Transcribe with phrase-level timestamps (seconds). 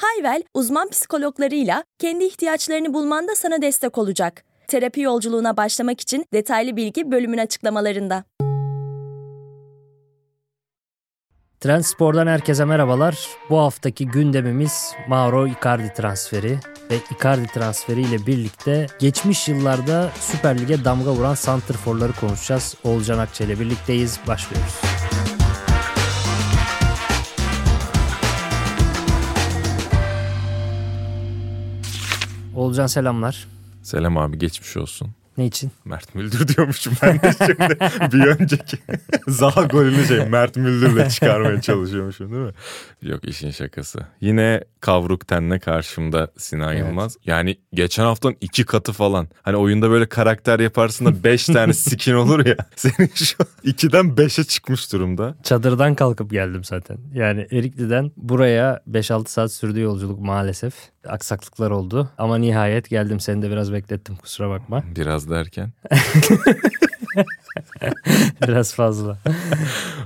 [0.00, 4.44] Hayvel, uzman psikologlarıyla kendi ihtiyaçlarını bulmanda sana destek olacak.
[4.68, 8.24] Terapi yolculuğuna başlamak için detaylı bilgi bölümün açıklamalarında.
[11.60, 13.28] Trendspor'dan herkese merhabalar.
[13.50, 16.58] Bu haftaki gündemimiz Mauro Icardi transferi
[16.90, 22.74] ve Icardi transferi ile birlikte geçmiş yıllarda Süper Lig'e damga vuran santrforları konuşacağız.
[22.84, 24.20] Oğulcan Akçe ile birlikteyiz.
[24.26, 24.80] Başlıyoruz.
[32.60, 33.46] Oğulcan selamlar.
[33.82, 35.08] Selam abi geçmiş olsun.
[35.38, 35.70] Ne için?
[35.84, 37.78] Mert Müldür diyormuşum ben de şimdi.
[38.12, 38.78] bir önceki
[39.28, 42.52] Zaha golünü şey Mert Müldür'le çıkarmaya çalışıyormuşum değil mi?
[43.02, 43.98] Yok işin şakası.
[44.20, 46.86] Yine kavruk tenle karşımda Sinan evet.
[46.86, 47.16] Yılmaz.
[47.26, 49.28] Yani geçen haftanın iki katı falan.
[49.42, 52.56] Hani oyunda böyle karakter yaparsın da beş tane skin olur ya.
[52.76, 55.34] Senin şu ikiden beşe çıkmış durumda.
[55.42, 56.98] Çadırdan kalkıp geldim zaten.
[57.14, 60.74] Yani Erikli'den buraya 5-6 saat sürdü yolculuk maalesef.
[61.08, 62.08] Aksaklıklar oldu.
[62.18, 63.20] Ama nihayet geldim.
[63.20, 64.82] Seni de biraz beklettim kusura bakma.
[64.96, 65.70] Biraz derken?
[68.42, 69.18] Biraz fazla.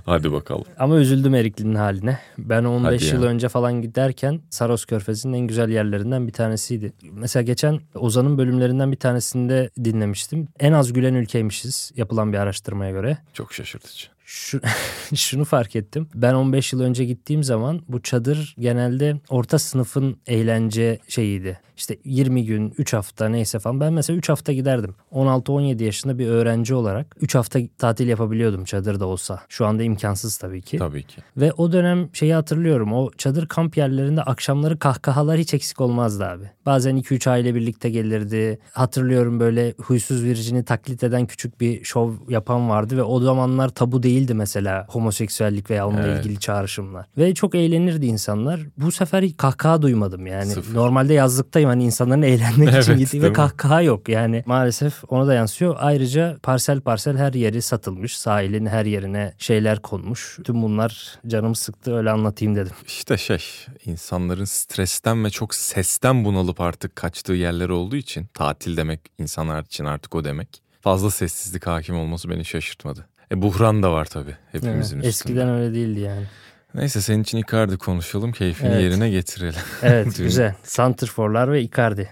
[0.06, 0.64] Hadi bakalım.
[0.78, 2.18] Ama üzüldüm Erikli'nin haline.
[2.38, 6.92] Ben 15 yıl önce falan giderken Saros Körfezi'nin en güzel yerlerinden bir tanesiydi.
[7.12, 10.48] Mesela geçen Ozan'ın bölümlerinden bir tanesinde dinlemiştim.
[10.60, 13.18] En az gülen ülkeymişiz yapılan bir araştırmaya göre.
[13.32, 14.60] Çok şaşırtıcı şu,
[15.14, 16.08] şunu fark ettim.
[16.14, 21.60] Ben 15 yıl önce gittiğim zaman bu çadır genelde orta sınıfın eğlence şeyiydi.
[21.76, 23.80] İşte 20 gün, 3 hafta neyse falan.
[23.80, 24.94] Ben mesela 3 hafta giderdim.
[25.12, 29.40] 16-17 yaşında bir öğrenci olarak 3 hafta tatil yapabiliyordum çadırda olsa.
[29.48, 30.78] Şu anda imkansız tabii ki.
[30.78, 31.22] Tabii ki.
[31.36, 32.92] Ve o dönem şeyi hatırlıyorum.
[32.92, 36.50] O çadır kamp yerlerinde akşamları kahkahalar hiç eksik olmazdı abi.
[36.66, 38.58] Bazen 2-3 aile birlikte gelirdi.
[38.72, 44.02] Hatırlıyorum böyle huysuz virjini taklit eden küçük bir şov yapan vardı ve o zamanlar tabu
[44.24, 46.24] değildi mesela homoseksüellik veya onunla evet.
[46.24, 47.06] ilgili çağrışımlar.
[47.18, 48.60] Ve çok eğlenirdi insanlar.
[48.76, 50.50] Bu sefer kahkaha duymadım yani.
[50.50, 50.74] Sıfır.
[50.74, 54.08] Normalde yazlıkta farkındayım hani insanların eğlenmek evet, için gittiği ve kahkaha yok.
[54.08, 55.76] Yani maalesef ona da yansıyor.
[55.78, 58.16] Ayrıca parsel parsel her yeri satılmış.
[58.16, 60.38] Sahilin her yerine şeyler konmuş.
[60.44, 62.72] Tüm bunlar canımı sıktı öyle anlatayım dedim.
[62.86, 63.42] İşte şey
[63.86, 69.84] insanların stresten ve çok sesten bunalıp artık kaçtığı yerler olduğu için tatil demek insanlar için
[69.84, 70.62] artık o demek.
[70.80, 73.06] Fazla sessizlik hakim olması beni şaşırtmadı.
[73.32, 75.08] E buhran da var tabii hepimizin evet, üstünde.
[75.08, 76.26] Eskiden öyle değildi yani.
[76.74, 78.32] Neyse senin için Icardi konuşalım.
[78.32, 78.82] Keyfini evet.
[78.82, 79.60] yerine getirelim.
[79.82, 80.54] Evet güzel.
[80.62, 82.10] Santrforlar ve Icardi.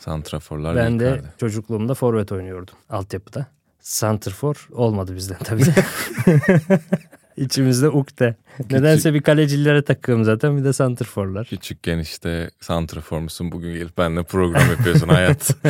[0.00, 1.18] Santraforlar ben ve Icardi.
[1.18, 3.46] Ben de çocukluğumda forvet oynuyordum altyapıda.
[3.80, 5.64] Santrfor olmadı bizden tabii.
[7.36, 8.36] İçimizde ukde.
[8.56, 11.46] Küçük, Nedense bir kalecilere takığım zaten bir de santrforlar.
[11.46, 15.56] Küçükken işte santrfor musun bugün gelip benimle program yapıyorsun hayat.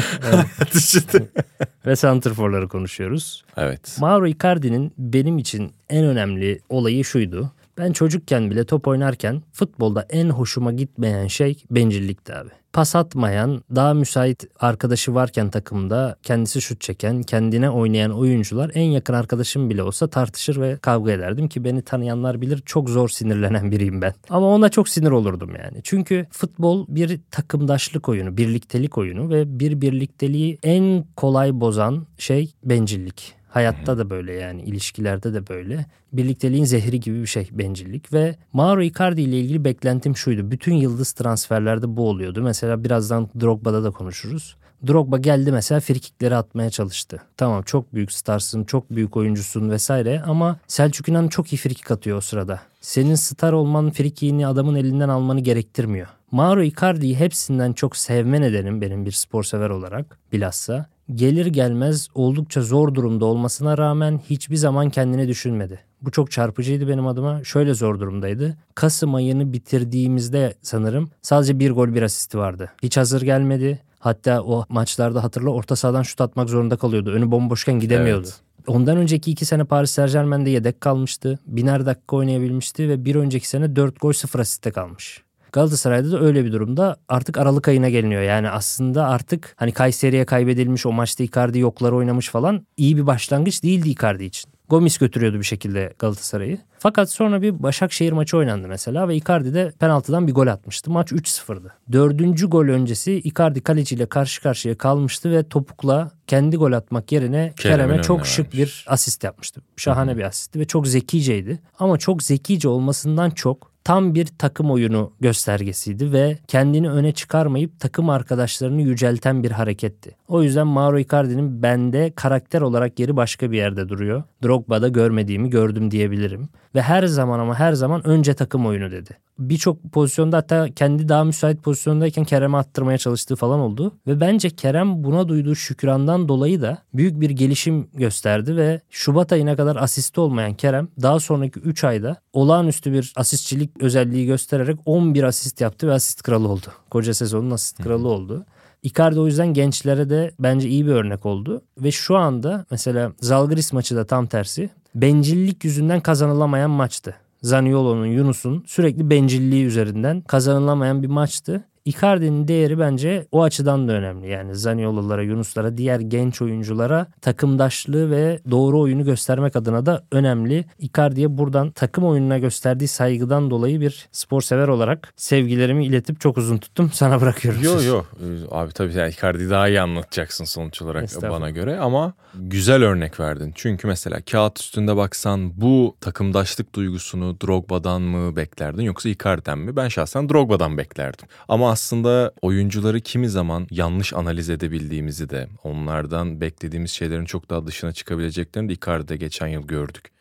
[1.86, 3.44] Ve santrforları konuşuyoruz.
[3.56, 3.97] Evet.
[4.00, 7.53] Mauro Icardi'nin benim için en önemli olayı şuydu.
[7.78, 12.50] Ben çocukken bile top oynarken futbolda en hoşuma gitmeyen şey bencillikti abi.
[12.74, 19.14] Pas atmayan, daha müsait arkadaşı varken takımda kendisi şut çeken, kendine oynayan oyuncular en yakın
[19.14, 24.02] arkadaşım bile olsa tartışır ve kavga ederdim ki beni tanıyanlar bilir çok zor sinirlenen biriyim
[24.02, 24.14] ben.
[24.30, 25.80] Ama ona çok sinir olurdum yani.
[25.82, 33.44] Çünkü futbol bir takımdaşlık oyunu, birliktelik oyunu ve bir birlikteliği en kolay bozan şey bencillik.
[33.54, 35.87] Hayatta da böyle yani ilişkilerde de böyle.
[36.12, 40.50] Birlikteliğin zehri gibi bir şey bencillik ve Mauro Icardi ile ilgili beklentim şuydu.
[40.50, 42.42] Bütün yıldız transferlerde bu oluyordu.
[42.42, 44.56] Mesela birazdan Drogba'da da konuşuruz.
[44.87, 47.22] Drogba geldi mesela frikikleri atmaya çalıştı.
[47.37, 52.16] Tamam çok büyük starsın, çok büyük oyuncusun vesaire ama Selçuk İnan çok iyi frikik atıyor
[52.16, 52.60] o sırada.
[52.81, 56.06] Senin star olman frikiğini adamın elinden almanı gerektirmiyor.
[56.31, 62.62] Mauro Icardi'yi hepsinden çok sevme nedenim benim bir spor sever olarak bilhassa gelir gelmez oldukça
[62.62, 65.80] zor durumda olmasına rağmen hiçbir zaman kendini düşünmedi.
[66.03, 67.45] Bu çok çarpıcıydı benim adıma.
[67.45, 68.56] Şöyle zor durumdaydı.
[68.74, 72.71] Kasım ayını bitirdiğimizde sanırım sadece bir gol bir asisti vardı.
[72.83, 73.83] Hiç hazır gelmedi.
[73.98, 77.10] Hatta o maçlarda hatırla orta sahadan şut atmak zorunda kalıyordu.
[77.10, 78.27] Önü bomboşken gidemiyordu.
[78.27, 78.41] Evet.
[78.66, 81.39] Ondan önceki iki sene Paris Saint Germain'de yedek kalmıştı.
[81.47, 85.22] Biner dakika oynayabilmişti ve bir önceki sene 4 gol 0 asiste kalmış.
[85.54, 88.22] Galatasaray'da da öyle bir durumda artık Aralık ayına geliniyor.
[88.22, 93.62] Yani aslında artık hani Kayseri'ye kaybedilmiş o maçta Icardi yokları oynamış falan iyi bir başlangıç
[93.62, 94.51] değildi Icardi için.
[94.68, 96.59] Gomis götürüyordu bir şekilde Galatasaray'ı.
[96.78, 100.91] Fakat sonra bir Başakşehir maçı oynandı mesela ve Icardi de penaltıdan bir gol atmıştı.
[100.91, 101.74] Maç 3-0'dı.
[101.92, 108.03] Dördüncü gol öncesi Icardi kaleciyle karşı karşıya kalmıştı ve topukla kendi gol atmak yerine Kerem'e
[108.03, 108.59] çok önüne şık vermiş.
[108.59, 109.60] bir asist yapmıştı.
[109.77, 111.60] Şahane bir asistti ve çok zekiceydi.
[111.78, 118.10] Ama çok zekice olmasından çok tam bir takım oyunu göstergesiydi ve kendini öne çıkarmayıp takım
[118.10, 120.16] arkadaşlarını yücelten bir hareketti.
[120.28, 124.22] O yüzden Mauro Icardi'nin bende karakter olarak yeri başka bir yerde duruyor.
[124.42, 126.48] Drogba'da görmediğimi gördüm diyebilirim.
[126.75, 129.10] Ve her zaman ama her zaman önce takım oyunu dedi.
[129.39, 133.92] Birçok pozisyonda hatta kendi daha müsait pozisyondayken Kerem'e attırmaya çalıştığı falan oldu.
[134.07, 139.57] Ve bence Kerem buna duyduğu şükrandan dolayı da büyük bir gelişim gösterdi ve Şubat ayına
[139.57, 145.60] kadar asisti olmayan Kerem daha sonraki 3 ayda olağanüstü bir asistçilik özelliği göstererek 11 asist
[145.60, 146.66] yaptı ve asist kralı oldu.
[146.91, 148.47] Koca sezonun asist kralı oldu.
[148.83, 151.63] Icardi o yüzden gençlere de bence iyi bir örnek oldu.
[151.78, 154.71] Ve şu anda mesela Zalgiris maçı da tam tersi.
[154.95, 157.15] Bencillik yüzünden kazanılamayan maçtı.
[157.44, 161.64] Zaniolo'nun, Yunus'un sürekli bencilliği üzerinden kazanılamayan bir maçtı.
[161.84, 164.31] Icardi'nin değeri bence o açıdan da önemli.
[164.31, 170.65] Yani Zaniolo'lara, Yunus'lara, diğer genç oyunculara takımdaşlığı ve doğru oyunu göstermek adına da önemli.
[170.78, 176.59] Icardi'ye buradan takım oyununa gösterdiği saygıdan dolayı bir spor sever olarak sevgilerimi iletip çok uzun
[176.59, 176.91] tuttum.
[176.95, 177.63] Sana bırakıyorum.
[177.63, 177.89] Yo sözü.
[177.89, 182.83] yo Ee, abi tabii yani Icardi'yi daha iyi anlatacaksın sonuç olarak bana göre ama güzel
[182.83, 183.53] örnek verdin.
[183.54, 189.77] Çünkü mesela kağıt üstünde baksan bu takımdaşlık duygusunu Drogba'dan mı beklerdin yoksa Icardi'den mi?
[189.77, 191.28] Ben şahsen Drogba'dan beklerdim.
[191.48, 197.92] Ama aslında oyuncuları kimi zaman yanlış analiz edebildiğimizi de onlardan beklediğimiz şeylerin çok daha dışına
[197.92, 200.14] çıkabileceklerini de Icardi'de geçen yıl gördük.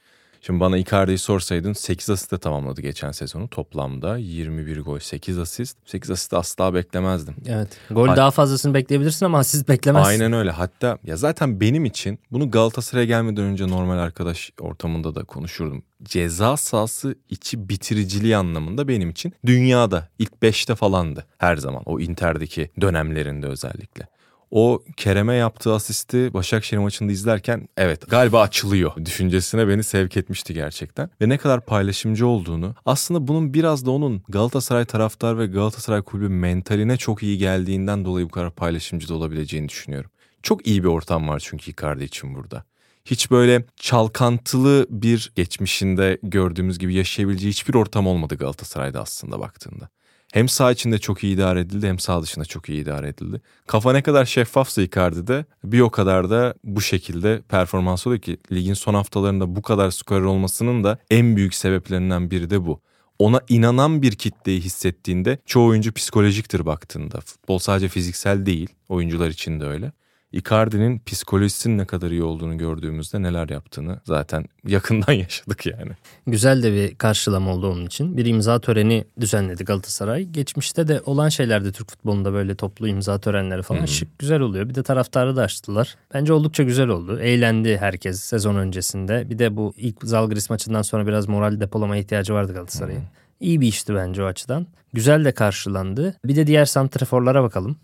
[0.46, 4.18] Şimdi bana Icardi'yi sorsaydın 8 asiste tamamladı geçen sezonu toplamda.
[4.18, 5.78] 21 gol 8 asist.
[5.86, 7.36] 8 asist asla beklemezdim.
[7.48, 7.78] Evet.
[7.92, 10.10] Gol Hay- daha fazlasını bekleyebilirsin ama asist beklemezsin.
[10.10, 10.52] Aynen öyle.
[10.52, 15.84] Hatta ya zaten benim için bunu Galatasaray'a gelmeden önce normal arkadaş ortamında da konuşurdum.
[16.04, 21.84] Ceza sahası içi bitiriciliği anlamında benim için dünyada ilk 5'te falandı her zaman.
[21.86, 24.08] O Inter'deki dönemlerinde özellikle.
[24.56, 31.10] O Kerem'e yaptığı asisti Başakşehir maçında izlerken evet galiba açılıyor düşüncesine beni sevk etmişti gerçekten.
[31.22, 36.30] Ve ne kadar paylaşımcı olduğunu aslında bunun biraz da onun Galatasaray taraftar ve Galatasaray kulübü
[36.30, 40.12] mentaline çok iyi geldiğinden dolayı bu kadar paylaşımcı da olabileceğini düşünüyorum.
[40.44, 42.64] Çok iyi bir ortam var çünkü Icardi için burada.
[43.06, 49.90] Hiç böyle çalkantılı bir geçmişinde gördüğümüz gibi yaşayabileceği hiçbir ortam olmadı Galatasaray'da aslında baktığında.
[50.34, 53.42] Hem sağ içinde çok iyi idare edildi hem sağ dışında çok iyi idare edildi.
[53.68, 58.74] Kafa ne kadar şeffafsa Icardi'de bir o kadar da bu şekilde performans oluyor ki ligin
[58.74, 62.82] son haftalarında bu kadar skorer olmasının da en büyük sebeplerinden biri de bu.
[63.20, 67.20] Ona inanan bir kitleyi hissettiğinde çoğu oyuncu psikolojiktir baktığında.
[67.20, 69.92] Futbol sadece fiziksel değil, oyuncular için de öyle.
[70.34, 75.92] Icardi'nin psikolojisinin ne kadar iyi olduğunu gördüğümüzde neler yaptığını zaten yakından yaşadık yani.
[76.28, 78.18] Güzel de bir karşılama oldu onun için.
[78.18, 80.24] Bir imza töreni düzenledi Galatasaray.
[80.24, 84.70] Geçmişte de olan şeylerde Türk futbolunda böyle toplu imza törenleri falan şık güzel oluyor.
[84.70, 85.96] Bir de taraftarı da açtılar.
[86.14, 87.20] Bence oldukça güzel oldu.
[87.20, 89.30] Eğlendi herkes sezon öncesinde.
[89.30, 93.04] Bir de bu ilk Zalgiris maçından sonra biraz moral depolama ihtiyacı vardı Galatasaray'ın.
[93.40, 94.68] İyi bir işti bence o açıdan.
[94.94, 96.16] Güzel de karşılandı.
[96.26, 97.78] Bir de diğer santraforlara bakalım.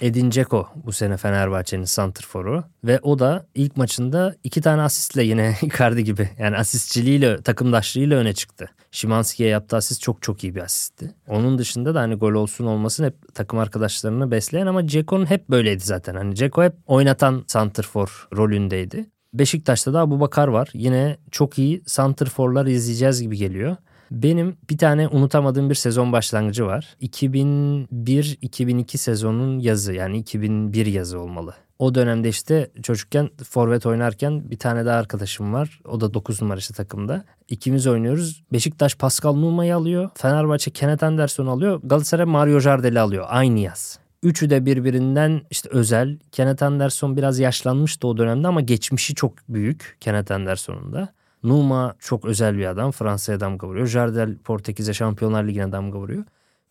[0.00, 5.56] Edin Dzeko bu sene Fenerbahçe'nin santrforu ve o da ilk maçında iki tane asistle yine
[5.62, 8.70] Icardi gibi yani asistçiliğiyle takımdaşlığıyla öne çıktı.
[8.90, 11.14] Şimanski'ye yaptığı asist çok çok iyi bir asistti.
[11.28, 15.84] Onun dışında da hani gol olsun olmasın hep takım arkadaşlarını besleyen ama Dzeko'nun hep böyleydi
[15.84, 16.14] zaten.
[16.14, 19.06] Hani Dzeko hep oynatan santrfor rolündeydi.
[19.34, 20.68] Beşiktaş'ta da Abu Bakar var.
[20.72, 23.76] Yine çok iyi santrforlar izleyeceğiz gibi geliyor.
[24.10, 26.96] Benim bir tane unutamadığım bir sezon başlangıcı var.
[27.02, 31.54] 2001-2002 sezonun yazı yani 2001 yazı olmalı.
[31.78, 35.80] O dönemde işte çocukken forvet oynarken bir tane daha arkadaşım var.
[35.88, 37.24] O da 9 numara işte takımda.
[37.48, 38.42] İkimiz oynuyoruz.
[38.52, 40.10] Beşiktaş Pascal Numa'yı alıyor.
[40.14, 41.80] Fenerbahçe Kenneth Anderson alıyor.
[41.84, 43.26] Galatasaray Mario Jardel'i alıyor.
[43.28, 43.98] Aynı yaz.
[44.22, 46.18] Üçü de birbirinden işte özel.
[46.32, 51.08] Kenneth Anderson biraz yaşlanmıştı o dönemde ama geçmişi çok büyük Kenneth Anderson'un da.
[51.42, 52.90] Numa çok özel bir adam.
[52.90, 53.86] Fransa'ya damga vuruyor.
[53.86, 56.24] Jardel Portekiz'e Şampiyonlar Ligi'ne damga vuruyor.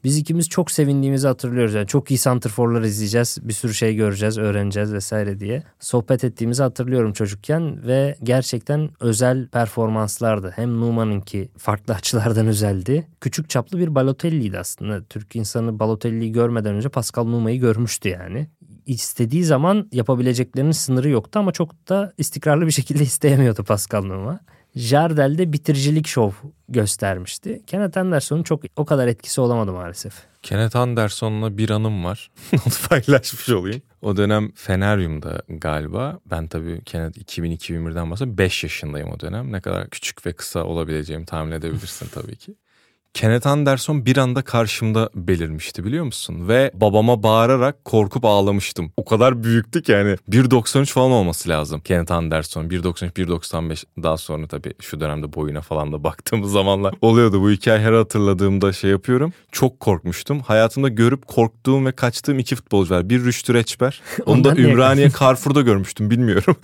[0.04, 1.74] Biz ikimiz çok sevindiğimizi hatırlıyoruz.
[1.74, 3.38] Yani çok iyi santrforlar izleyeceğiz.
[3.42, 5.64] Bir sürü şey göreceğiz, öğreneceğiz vesaire diye.
[5.80, 10.54] Sohbet ettiğimizi hatırlıyorum çocukken ve gerçekten özel performanslardı.
[10.56, 13.08] Hem Numa'nınki farklı açılardan özeldi.
[13.22, 15.04] Küçük çaplı bir Balotelli'ydi aslında.
[15.04, 18.48] Türk insanı Balotelli'yi görmeden önce Pascal Numa'yı görmüştü yani
[18.86, 24.40] istediği zaman yapabileceklerinin sınırı yoktu ama çok da istikrarlı bir şekilde isteyemiyordu Pascal Numa.
[24.80, 26.32] Jardel'de bitiricilik şov
[26.70, 27.62] göstermişti.
[27.68, 30.14] Kenneth Anderson'un çok o kadar etkisi olamadı maalesef.
[30.44, 32.32] Kenneth Anderson'la bir anım var.
[32.54, 33.82] Onu paylaşmış olayım.
[34.02, 36.20] O dönem Feneryum'da galiba.
[36.26, 38.38] Ben tabii Kenneth 2000-2001'den bahsediyorum.
[38.38, 39.52] 5 yaşındayım o dönem.
[39.52, 42.56] Ne kadar küçük ve kısa olabileceğimi tahmin edebilirsin tabii ki.
[43.14, 46.48] Kenneth Anderson bir anda karşımda belirmişti biliyor musun?
[46.48, 48.92] Ve babama bağırarak korkup ağlamıştım.
[48.98, 52.66] O kadar büyüktü ki yani 1.93 falan olması lazım Kenneth Anderson.
[52.66, 57.42] 1.93, 1.95 daha sonra tabii şu dönemde boyuna falan da baktığımız zamanlar oluyordu.
[57.42, 59.34] Bu hikaye her hatırladığımda şey yapıyorum.
[59.52, 60.40] Çok korkmuştum.
[60.40, 63.10] Hayatımda görüp korktuğum ve kaçtığım iki futbolcu var.
[63.10, 64.02] Bir Rüştü Reçber.
[64.26, 66.56] Onu da Ümraniye Carrefour'da görmüştüm bilmiyorum.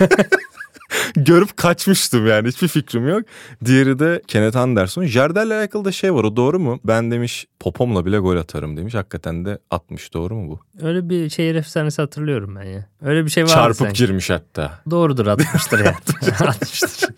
[1.16, 3.22] Görüp kaçmıştım yani hiçbir fikrim yok.
[3.64, 5.04] Diğeri de Kenneth Anderson.
[5.04, 6.80] Jardel'le alakalı da şey var o doğru mu?
[6.84, 8.94] Ben demiş popomla bile gol atarım demiş.
[8.94, 10.86] Hakikaten de atmış doğru mu bu?
[10.86, 12.86] Öyle bir şehir efsanesi hatırlıyorum ben ya.
[13.02, 14.06] Öyle bir şey var Çarpıp sanki.
[14.06, 14.80] girmiş hatta.
[14.90, 15.94] Doğrudur atmıştır ya.
[16.40, 17.08] atmıştır.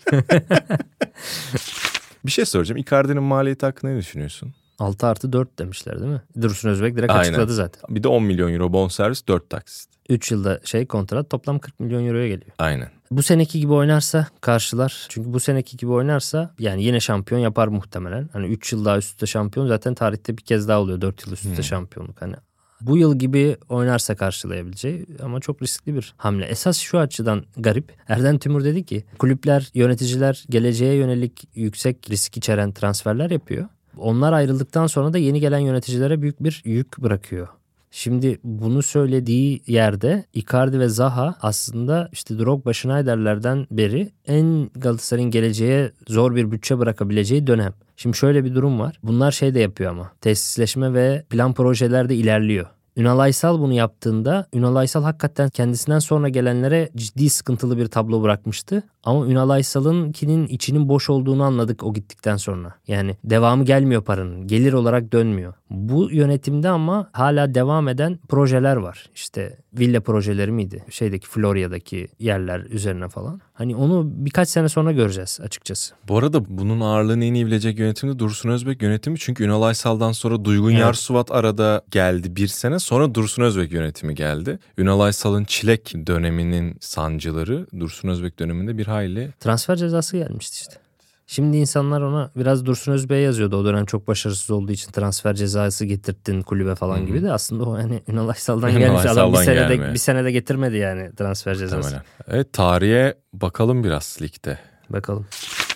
[2.25, 2.77] Bir şey soracağım.
[2.81, 4.53] Icardi'nin maliyeti hakkında ne düşünüyorsun?
[4.79, 6.21] 6 artı 4 demişler değil mi?
[6.41, 7.21] Dursun Özbek direkt Aynen.
[7.21, 7.95] açıkladı zaten.
[7.95, 9.89] Bir de 10 milyon euro bonservis 4 taksit.
[10.09, 12.51] 3 yılda şey kontrat toplam 40 milyon euroya geliyor.
[12.59, 12.89] Aynen.
[13.17, 15.05] Bu seneki gibi oynarsa karşılar.
[15.09, 18.29] Çünkü bu seneki gibi oynarsa yani yine şampiyon yapar muhtemelen.
[18.33, 21.33] Hani 3 yıl daha üst üste şampiyon zaten tarihte bir kez daha oluyor 4 yıl
[21.33, 21.63] üst üste Hmm.
[21.63, 22.21] şampiyonluk.
[22.21, 22.35] Hani
[22.81, 26.45] bu yıl gibi oynarsa karşılayabileceği ama çok riskli bir hamle.
[26.45, 27.93] Esas şu açıdan garip.
[28.07, 33.67] Erden Tümür dedi ki kulüpler, yöneticiler geleceğe yönelik yüksek risk içeren transferler yapıyor.
[33.97, 37.47] Onlar ayrıldıktan sonra da yeni gelen yöneticilere büyük bir yük bırakıyor.
[37.95, 45.91] Şimdi bunu söylediği yerde Icardi ve Zaha aslında işte Drogba Schneider'lerden beri en Galatasaray'ın geleceğe
[46.07, 47.73] zor bir bütçe bırakabileceği dönem.
[47.95, 48.99] Şimdi şöyle bir durum var.
[49.03, 50.11] Bunlar şey de yapıyor ama.
[50.21, 52.67] Tesisleşme ve plan projelerde ilerliyor.
[52.97, 58.83] Ünal Aysal bunu yaptığında Ünal Aysal hakikaten kendisinden sonra gelenlere ciddi sıkıntılı bir tablo bırakmıştı.
[59.03, 62.75] Ama Ünal Aysal'ınkinin içinin boş olduğunu anladık o gittikten sonra.
[62.87, 64.47] Yani devamı gelmiyor paranın.
[64.47, 65.53] Gelir olarak dönmüyor.
[65.69, 69.09] Bu yönetimde ama hala devam eden projeler var.
[69.15, 70.85] İşte villa projeleri miydi?
[70.89, 73.41] Şeydeki Florya'daki yerler üzerine falan.
[73.53, 75.95] Hani onu birkaç sene sonra göreceğiz açıkçası.
[76.07, 79.19] Bu arada bunun ağırlığını en iyi bilecek yönetim de Dursun Özbek yönetimi.
[79.19, 80.79] Çünkü Ünal Aysal'dan sonra Duygun Evet.
[80.79, 82.79] Yarsuvat arada geldi bir sene.
[82.79, 84.59] Sonra Dursun Özbek yönetimi geldi.
[84.77, 90.82] Ünal Aysal'ın çilek döneminin sancıları Dursun Özbek döneminde bir hayli Transfer cezası gelmişti işte.
[91.27, 93.57] Şimdi insanlar ona biraz Dursun Özbek'e yazıyordu.
[93.57, 97.05] O dönem çok başarısız olduğu için transfer cezası getirttin kulübe falan hı.
[97.05, 101.15] gibi de aslında o hani Ünal Aysal'dan gelmiş adam bir senede bir senede getirmedi yani
[101.15, 101.77] transfer cezası.
[101.77, 102.03] muhtemelen.
[102.27, 104.59] Evet tarihe bakalım biraz ligde.
[104.89, 105.27] Bakalım.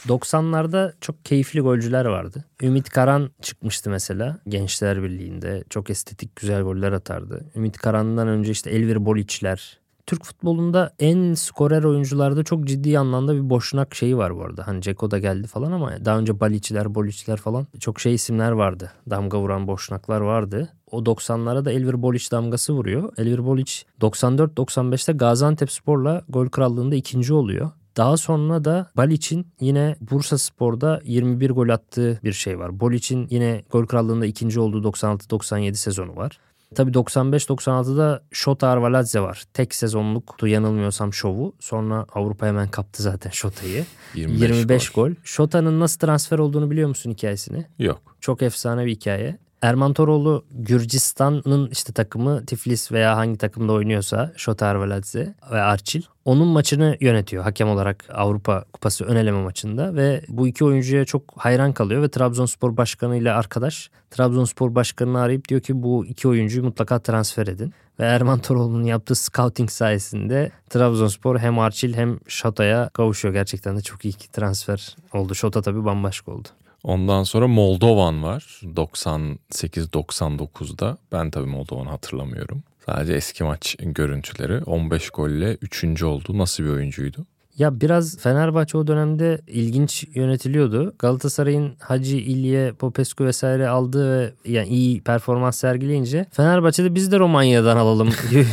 [0.08, 2.46] 90'larda çok keyifli golcüler vardı.
[2.62, 5.64] Ümit Karan çıkmıştı mesela Gençler Birliği'nde.
[5.70, 7.46] Çok estetik güzel goller atardı.
[7.56, 9.80] Ümit Karan'dan önce işte Elvir Boliçler.
[10.08, 14.68] Türk futbolunda en skorer oyuncularda çok ciddi anlamda bir boşnak şeyi var bu arada.
[14.68, 18.92] Hani Ceko da geldi falan ama daha önce Baliçler, Boliçler falan çok şey isimler vardı.
[19.10, 20.70] Damga vuran boşnaklar vardı.
[20.92, 23.14] O 90'lara da Elvir Boliç damgası vuruyor.
[23.18, 27.72] Elvir Boliç 94-95'te Gaziantep Spor'la gol krallığında ikinci oluyor.
[27.98, 32.80] Daha sonra da Balic'in yine Bursa Spor'da 21 gol attığı bir şey var.
[32.80, 36.40] Bolic'in yine gol krallığında ikinci olduğu 96-97 sezonu var.
[36.76, 39.44] Tabii 95-96'da Şota Arvaladze var.
[39.54, 41.56] Tek sezonluktu yanılmıyorsam şovu.
[41.60, 43.86] Sonra Avrupa hemen kaptı zaten Şota'yı.
[44.16, 45.12] 25, 25 gol.
[45.24, 47.66] Şota'nın nasıl transfer olduğunu biliyor musun hikayesini?
[47.80, 48.02] Yok.
[48.22, 49.38] Çok efsane bir hikaye.
[49.62, 56.02] Erman Toroğlu Gürcistan'ın işte takımı Tiflis veya hangi takımda oynuyorsa Şota Arveladze ve Arçil.
[56.26, 61.24] Onun maçını yönetiyor hakem olarak Avrupa Kupası ön eleme maçında ve bu iki oyuncuya çok
[61.38, 66.64] hayran kalıyor ve Trabzonspor Başkanı ile arkadaş Trabzonspor Başkanı'nı arayıp diyor ki bu iki oyuncuyu
[66.64, 67.74] mutlaka transfer edin.
[68.00, 73.34] Ve Erman Toroğlu'nun yaptığı scouting sayesinde Trabzonspor hem Arçil hem Şota'ya kavuşuyor.
[73.34, 75.36] Gerçekten de çok iyi transfer oldu.
[75.36, 76.48] Şota tabii bambaşka oldu.
[76.88, 80.98] Ondan sonra Moldovan var 98-99'da.
[81.12, 82.64] Ben tabii Moldovan'ı hatırlamıyorum.
[82.86, 86.04] Sadece eski maç görüntüleri 15 golle 3.
[86.04, 86.38] oldu.
[86.38, 87.26] Nasıl bir oyuncuydu?
[87.58, 90.96] Ya biraz Fenerbahçe o dönemde ilginç yönetiliyordu.
[91.00, 97.78] Galatasaray'ın Hacı, İlye, Popescu vesaire aldığı ve yani iyi performans sergileyince Fenerbahçe'de biz de Romanya'dan
[97.78, 98.52] alalım diyordum.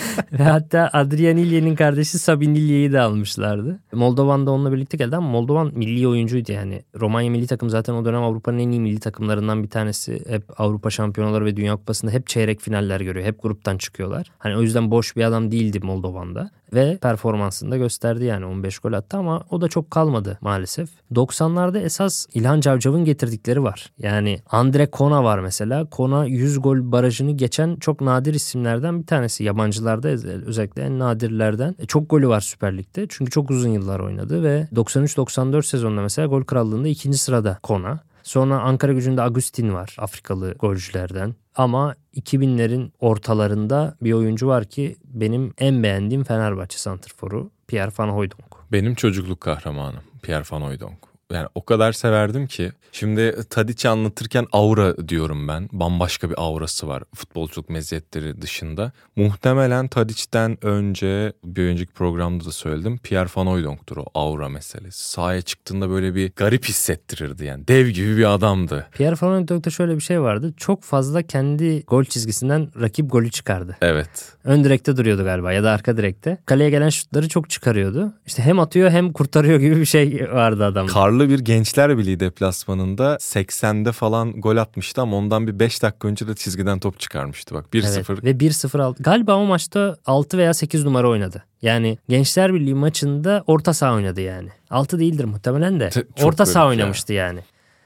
[0.32, 3.80] ve hatta Adrian İlye'nin kardeşi Sabin İlye'yi de almışlardı.
[3.92, 6.82] Moldovan da onunla birlikte geldi ama Moldovan milli oyuncuydu yani.
[7.00, 10.22] Romanya milli takım zaten o dönem Avrupa'nın en iyi milli takımlarından bir tanesi.
[10.28, 13.26] Hep Avrupa şampiyonaları ve Dünya Kupası'nda hep çeyrek finaller görüyor.
[13.26, 14.26] Hep gruptan çıkıyorlar.
[14.38, 16.50] Hani o yüzden boş bir adam değildi Moldovan'da.
[16.74, 20.88] Ve performansında gösterdi yani 15 gol attı ama o da çok kalmadı maalesef.
[21.12, 23.92] 90'larda esas İlhan Cavcav'ın getirdikleri var.
[23.98, 25.84] Yani Andre Kona var mesela.
[25.84, 29.44] Kona 100 gol barajını geçen çok nadir isimlerden bir tanesi.
[29.44, 30.08] Yabancılarda
[30.46, 31.76] özellikle en nadirlerden.
[31.78, 33.06] E, çok golü var Süper Lig'de.
[33.08, 38.00] Çünkü çok uzun yıllar oynadı ve 93-94 sezonunda mesela gol krallığında ikinci sırada Kona.
[38.22, 41.34] Sonra Ankara gücünde Agustin var Afrikalı golcülerden.
[41.56, 48.56] Ama 2000'lerin ortalarında bir oyuncu var ki benim en beğendiğim Fenerbahçe santrforu Pierre Van Hooijdonk.
[48.72, 52.72] Benim çocukluk kahramanım Pierre Van Hooijdonk yani o kadar severdim ki.
[52.92, 55.68] Şimdi Tadiç'i anlatırken aura diyorum ben.
[55.72, 58.92] Bambaşka bir aurası var futbolculuk meziyetleri dışında.
[59.16, 62.98] Muhtemelen Tadiç'ten önce bir önceki programda da söyledim.
[62.98, 65.08] Pierre Van Hooijdonk'tur o aura meselesi.
[65.08, 67.68] Sahaya çıktığında böyle bir garip hissettirirdi yani.
[67.68, 68.86] Dev gibi bir adamdı.
[68.92, 70.54] Pierre Van Hooijdonk'ta şöyle bir şey vardı.
[70.56, 73.76] Çok fazla kendi gol çizgisinden rakip golü çıkardı.
[73.82, 74.32] Evet.
[74.44, 76.38] Ön direkte duruyordu galiba ya da arka direkte.
[76.46, 78.12] Kaleye gelen şutları çok çıkarıyordu.
[78.26, 80.92] İşte hem atıyor hem kurtarıyor gibi bir şey vardı adamda.
[80.92, 86.08] Karlı karlı bir Gençler Birliği deplasmanında 80'de falan gol atmıştı ama ondan bir 5 dakika
[86.08, 87.96] önce de çizgiden top çıkarmıştı bak 1-0.
[87.96, 89.02] Evet, ve 1-0 aldı.
[89.02, 91.44] Galiba o maçta 6 veya 8 numara oynadı.
[91.62, 94.48] Yani Gençler Birliği maçında orta saha oynadı yani.
[94.70, 95.90] 6 değildir muhtemelen de.
[95.90, 97.26] Çok orta saha oynamıştı ya.
[97.26, 97.40] yani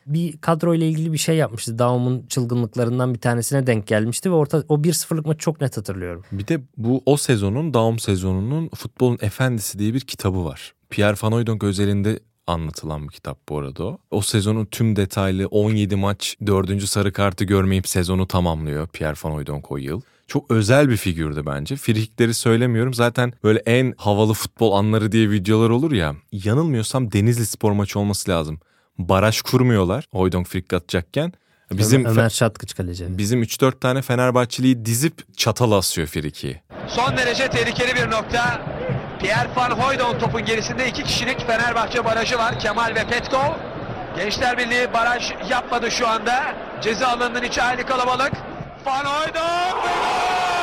[0.06, 1.78] bir kadro ile ilgili bir şey yapmıştı.
[1.78, 6.24] Daum'un çılgınlıklarından bir tanesine denk gelmişti ve orta o 1-0'lık maçı çok net hatırlıyorum.
[6.32, 10.74] Bir de bu o sezonun Daum sezonunun Futbolun Efendisi diye bir kitabı var.
[10.90, 13.98] Pierre Van Hooijdonk özelinde anlatılan bir kitap bu arada o.
[14.10, 16.82] O sezonun tüm detaylı 17 maç 4.
[16.82, 20.00] sarı kartı görmeyip sezonu tamamlıyor Pierre Van yıl.
[20.26, 21.76] Çok özel bir figürdü bence.
[21.76, 22.94] Frikikleri söylemiyorum.
[22.94, 26.14] Zaten böyle en havalı futbol anları diye videolar olur ya.
[26.32, 28.60] Yanılmıyorsam Denizli spor maçı olması lazım.
[28.98, 31.32] Baraj kurmuyorlar Hoydonk frikik atacakken.
[31.72, 33.18] Bizim Ömer Çatkıç kaleci.
[33.18, 36.60] Bizim 3-4 tane Fenerbahçeliyi dizip çatal asıyor friki.
[36.88, 38.75] Son derece tehlikeli bir nokta.
[39.18, 42.58] Pierre Van Hooydonk topun gerisinde iki kişilik Fenerbahçe barajı var.
[42.58, 43.52] Kemal ve Petkov.
[44.16, 46.44] Gençler Birliği baraj yapmadı şu anda.
[46.82, 48.32] Ceza alanının içi hayli kalabalık.
[48.86, 50.56] Van Hooydonk ve gol!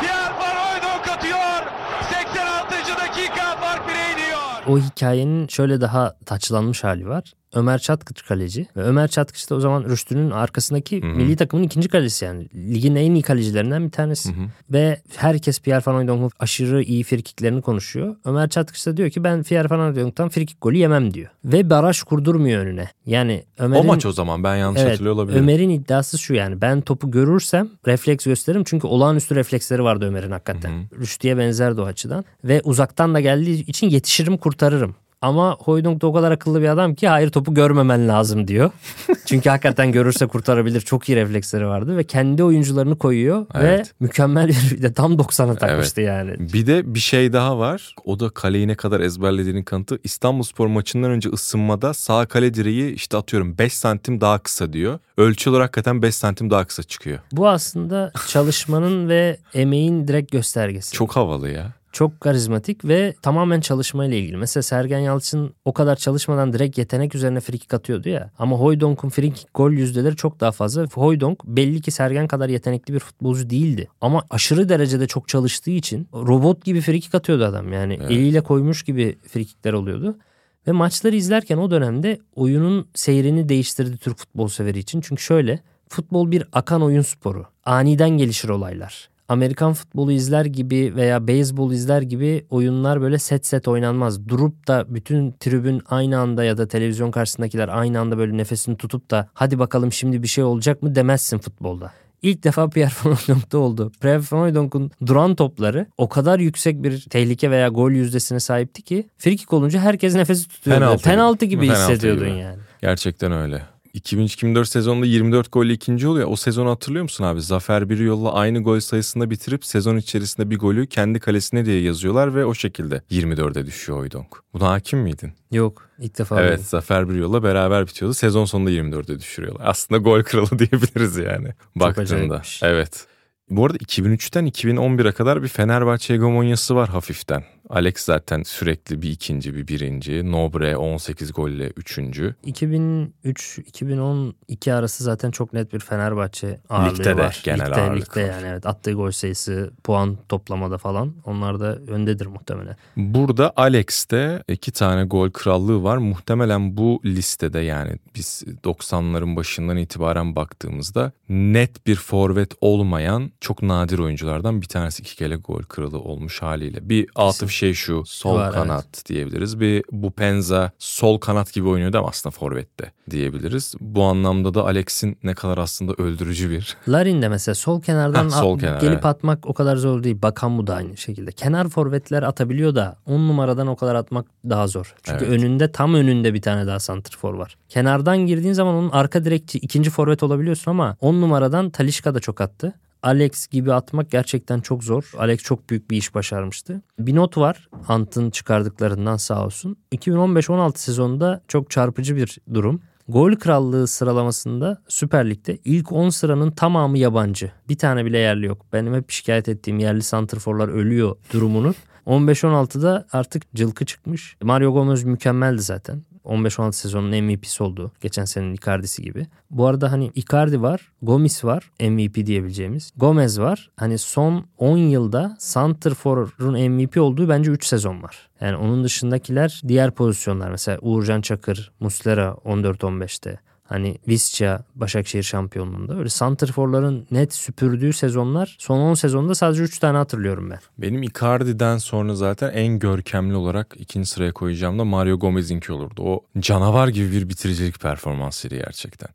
[0.00, 1.62] Pierre Van Hooydonk atıyor.
[2.10, 2.74] 86.
[2.98, 4.38] dakika fark 1'e iniyor.
[4.68, 7.32] O hikayenin şöyle daha taçlanmış hali var.
[7.54, 8.66] Ömer Çatkıç kaleci.
[8.76, 11.10] Ve Ömer Çatkıç da o zaman Rüştü'nün arkasındaki Hı-hı.
[11.10, 12.48] milli takımın ikinci kalecisi yani.
[12.54, 14.28] Ligin en iyi kalecilerinden bir tanesi.
[14.28, 14.44] Hı-hı.
[14.70, 18.16] Ve herkes Pierre Van Hooydonk'un aşırı iyi frikiklerini konuşuyor.
[18.24, 21.30] Ömer Çatkıç da diyor ki ben Pierre Van Hooydonk'tan frikik golü yemem diyor.
[21.44, 22.88] Ve baraj kurdurmuyor önüne.
[23.06, 23.82] Yani Ömer'in...
[23.82, 25.42] O maç o zaman ben yanlış evet, hatırlıyor olabilirim.
[25.42, 28.64] Ömer'in iddiası şu yani ben topu görürsem refleks gösteririm.
[28.64, 30.72] Çünkü olağanüstü refleksleri vardı Ömer'in hakikaten.
[31.00, 32.24] Rüştü'ye benzerdi o açıdan.
[32.44, 34.94] Ve uzaktan da geldiği için yetişirim kurtarırım.
[35.22, 38.70] Ama Hoydunk da o kadar akıllı bir adam ki hayır topu görmemen lazım diyor.
[39.26, 40.80] Çünkü hakikaten görürse kurtarabilir.
[40.80, 43.86] Çok iyi refleksleri vardı ve kendi oyuncularını koyuyor evet.
[43.86, 46.08] ve mükemmel bir de tam 90'a takmıştı evet.
[46.08, 46.52] yani.
[46.52, 47.94] Bir de bir şey daha var.
[48.04, 49.98] O da kaleyi ne kadar ezberlediğinin kanıtı.
[50.04, 54.98] İstanbulspor maçından önce ısınmada sağ kale direği işte atıyorum 5 santim daha kısa diyor.
[55.16, 57.18] Ölçü olarak hakikaten 5 santim daha kısa çıkıyor.
[57.32, 60.92] Bu aslında çalışmanın ve emeğin direkt göstergesi.
[60.92, 64.36] Çok havalı ya çok karizmatik ve tamamen çalışmayla ilgili.
[64.36, 68.30] Mesela Sergen Yalçın o kadar çalışmadan direkt yetenek üzerine frikik atıyordu ya.
[68.38, 70.86] Ama Hoydonk'un frikik gol yüzdeleri çok daha fazla.
[70.94, 73.88] Hoydonk belli ki Sergen kadar yetenekli bir futbolcu değildi.
[74.00, 77.72] Ama aşırı derecede çok çalıştığı için robot gibi frikik atıyordu adam.
[77.72, 78.10] Yani evet.
[78.10, 80.18] eliyle koymuş gibi frikikler oluyordu.
[80.66, 85.00] Ve maçları izlerken o dönemde oyunun seyrini değiştirdi Türk futbol severi için.
[85.00, 87.46] Çünkü şöyle futbol bir akan oyun sporu.
[87.64, 89.11] Aniden gelişir olaylar.
[89.32, 94.28] Amerikan futbolu izler gibi veya beyzbol izler gibi oyunlar böyle set set oynanmaz.
[94.28, 99.10] Durup da bütün tribün aynı anda ya da televizyon karşısındakiler aynı anda böyle nefesini tutup
[99.10, 101.92] da hadi bakalım şimdi bir şey olacak mı demezsin futbolda.
[102.22, 103.92] İlk defa Pierre Van oldu.
[104.00, 109.06] Pierre Van Hooydonk'un duran topları o kadar yüksek bir tehlike veya gol yüzdesine sahipti ki
[109.18, 110.80] frikik olunca herkes nefesi tutuyordu.
[110.80, 112.38] Penaltı, Penaltı gibi, gibi hissediyordun gibi.
[112.38, 112.58] yani.
[112.82, 113.62] Gerçekten öyle.
[113.94, 116.28] 2003-2004 sezonunda 24 golle ikinci oluyor.
[116.30, 117.42] O sezonu hatırlıyor musun abi?
[117.42, 122.34] Zafer bir yolla aynı gol sayısında bitirip sezon içerisinde bir golü kendi kalesine diye yazıyorlar
[122.34, 124.26] ve o şekilde 24'e düşüyor Oydonk.
[124.54, 125.32] Buna hakim miydin?
[125.50, 126.42] Yok ilk defa.
[126.42, 126.66] Evet oldu.
[126.68, 128.14] Zafer bir yolla beraber bitiyordu.
[128.14, 129.64] Sezon sonunda 24'e düşürüyorlar.
[129.66, 132.02] Aslında gol kralı diyebiliriz yani Çok baktığında.
[132.02, 132.62] Acayipmiş.
[132.62, 133.06] Evet.
[133.50, 137.44] Bu arada 2003'ten 2011'e kadar bir Fenerbahçe hegemonyası var hafiften.
[137.68, 140.32] Alex zaten sürekli bir ikinci bir birinci.
[140.32, 142.34] Nobre 18 golle üçüncü.
[142.46, 147.40] 2003-2012 arası zaten çok net bir Fenerbahçe ağırlığı Ligde de var.
[147.44, 148.28] genel ligde, ağırlık ligde var.
[148.28, 148.66] yani evet.
[148.66, 152.76] Attığı gol sayısı, puan toplamada falan onlar da öndedir muhtemelen.
[152.96, 155.96] Burada Alex'te iki tane gol krallığı var.
[155.96, 163.98] Muhtemelen bu listede yani biz 90'ların başından itibaren baktığımızda net bir forvet olmayan çok nadir
[163.98, 166.88] oyunculardan bir tanesi iki kere gol kralı olmuş haliyle.
[166.88, 169.60] Bir atıf şey şu sol Var, kanat diyebiliriz.
[169.60, 173.74] Bir Bupenza sol kanat gibi oynuyordu ama aslında forvette diyebiliriz.
[173.80, 178.30] Bu anlamda da Alex'in ne kadar aslında öldürücü bir Larin de mesela sol kenardan Heh,
[178.30, 179.04] sol at- kenar, gelip evet.
[179.06, 180.22] atmak o kadar zor değil.
[180.22, 181.32] Bakan bu da aynı şekilde.
[181.32, 184.94] Kenar forvetler atabiliyor da 10 numaradan o kadar atmak daha zor.
[185.02, 185.38] Çünkü Evet.
[185.40, 187.56] önünde tam önünde bir tane daha santrfor var.
[187.68, 192.40] Kenardan girdiğin zaman onun arka direkçi ikinci forvet olabiliyorsun ama 10 numaradan Talişka da çok
[192.40, 192.72] attı.
[193.02, 195.12] Alex gibi atmak gerçekten çok zor.
[195.18, 196.82] Alex çok büyük bir iş başarmıştı.
[196.98, 199.76] Bir not var Ant'ın çıkardıklarından sağ olsun.
[199.92, 202.80] 2015-16 sezonunda çok çarpıcı bir durum.
[203.08, 207.52] Gol krallığı sıralamasında Süper Lig'de ilk 10 sıranın tamamı yabancı.
[207.68, 208.66] Bir tane bile yerli yok.
[208.72, 211.74] Benim hep şikayet ettiğim yerli santrforlar ölüyor durumunun.
[212.06, 214.36] 15-16'da artık cılkı çıkmış.
[214.42, 216.02] Mario Gomez mükemmeldi zaten.
[216.24, 217.92] 15-16 sezonun MVP'si oldu.
[218.00, 219.26] Geçen senenin Icardi'si gibi.
[219.50, 222.92] Bu arada hani Icardi var, Gomis var MVP diyebileceğimiz.
[222.96, 223.70] Gomez var.
[223.76, 228.28] Hani son 10 yılda Santrfor'un MVP olduğu bence 3 sezon var.
[228.40, 230.50] Yani onun dışındakiler diğer pozisyonlar.
[230.50, 233.38] Mesela Uğurcan Çakır, Muslera 14-15'te.
[233.64, 235.98] Hani Visca Başakşehir şampiyonluğunda.
[235.98, 240.58] Öyle santrforların net süpürdüğü sezonlar son 10 sezonda sadece 3 tane hatırlıyorum ben.
[240.78, 246.02] Benim Icardi'den sonra zaten en görkemli olarak ikinci sıraya koyacağım da Mario Gomez'inki olurdu.
[246.04, 249.08] O canavar gibi bir bitiricilik performansıydı gerçekten.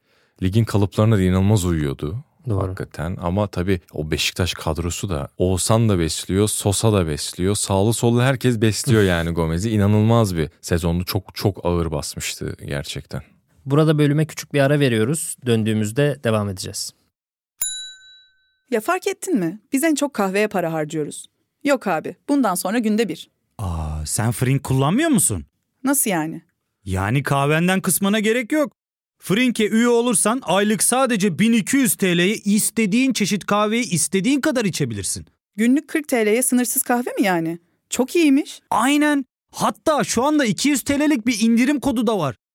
[0.44, 2.18] Ligin kalıplarına da inanılmaz uyuyordu.
[2.50, 2.62] Doğru.
[2.62, 7.56] Hakikaten ama tabii o Beşiktaş kadrosu da Oğuzhan da besliyor, Sosa da besliyor.
[7.56, 9.70] Sağlı sollu herkes besliyor yani Gomez'i.
[9.70, 11.06] İnanılmaz bir sezondu.
[11.06, 13.22] Çok çok ağır basmıştı gerçekten.
[13.72, 15.36] Burada bölüme küçük bir ara veriyoruz.
[15.46, 16.94] Döndüğümüzde devam edeceğiz.
[18.72, 19.60] Ya fark ettin mi?
[19.74, 21.26] Biz en çok kahveye para harcıyoruz.
[21.64, 23.30] Yok abi, bundan sonra günde bir.
[23.58, 25.46] Aa, sen Frink kullanmıyor musun?
[25.84, 26.42] Nasıl yani?
[26.86, 28.72] Yani kahvenden kısmına gerek yok.
[29.20, 35.26] Frink'e üye olursan aylık sadece 1200 TL'ye istediğin çeşit kahveyi istediğin kadar içebilirsin.
[35.56, 37.60] Günlük 40 TL'ye sınırsız kahve mi yani?
[37.90, 38.60] Çok iyiymiş.
[38.70, 39.26] Aynen.
[39.52, 42.36] Hatta şu anda 200 TL'lik bir indirim kodu da var.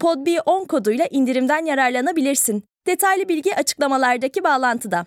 [0.00, 2.64] podb10 koduyla indirimden yararlanabilirsin.
[2.86, 5.06] Detaylı bilgi açıklamalardaki bağlantıda.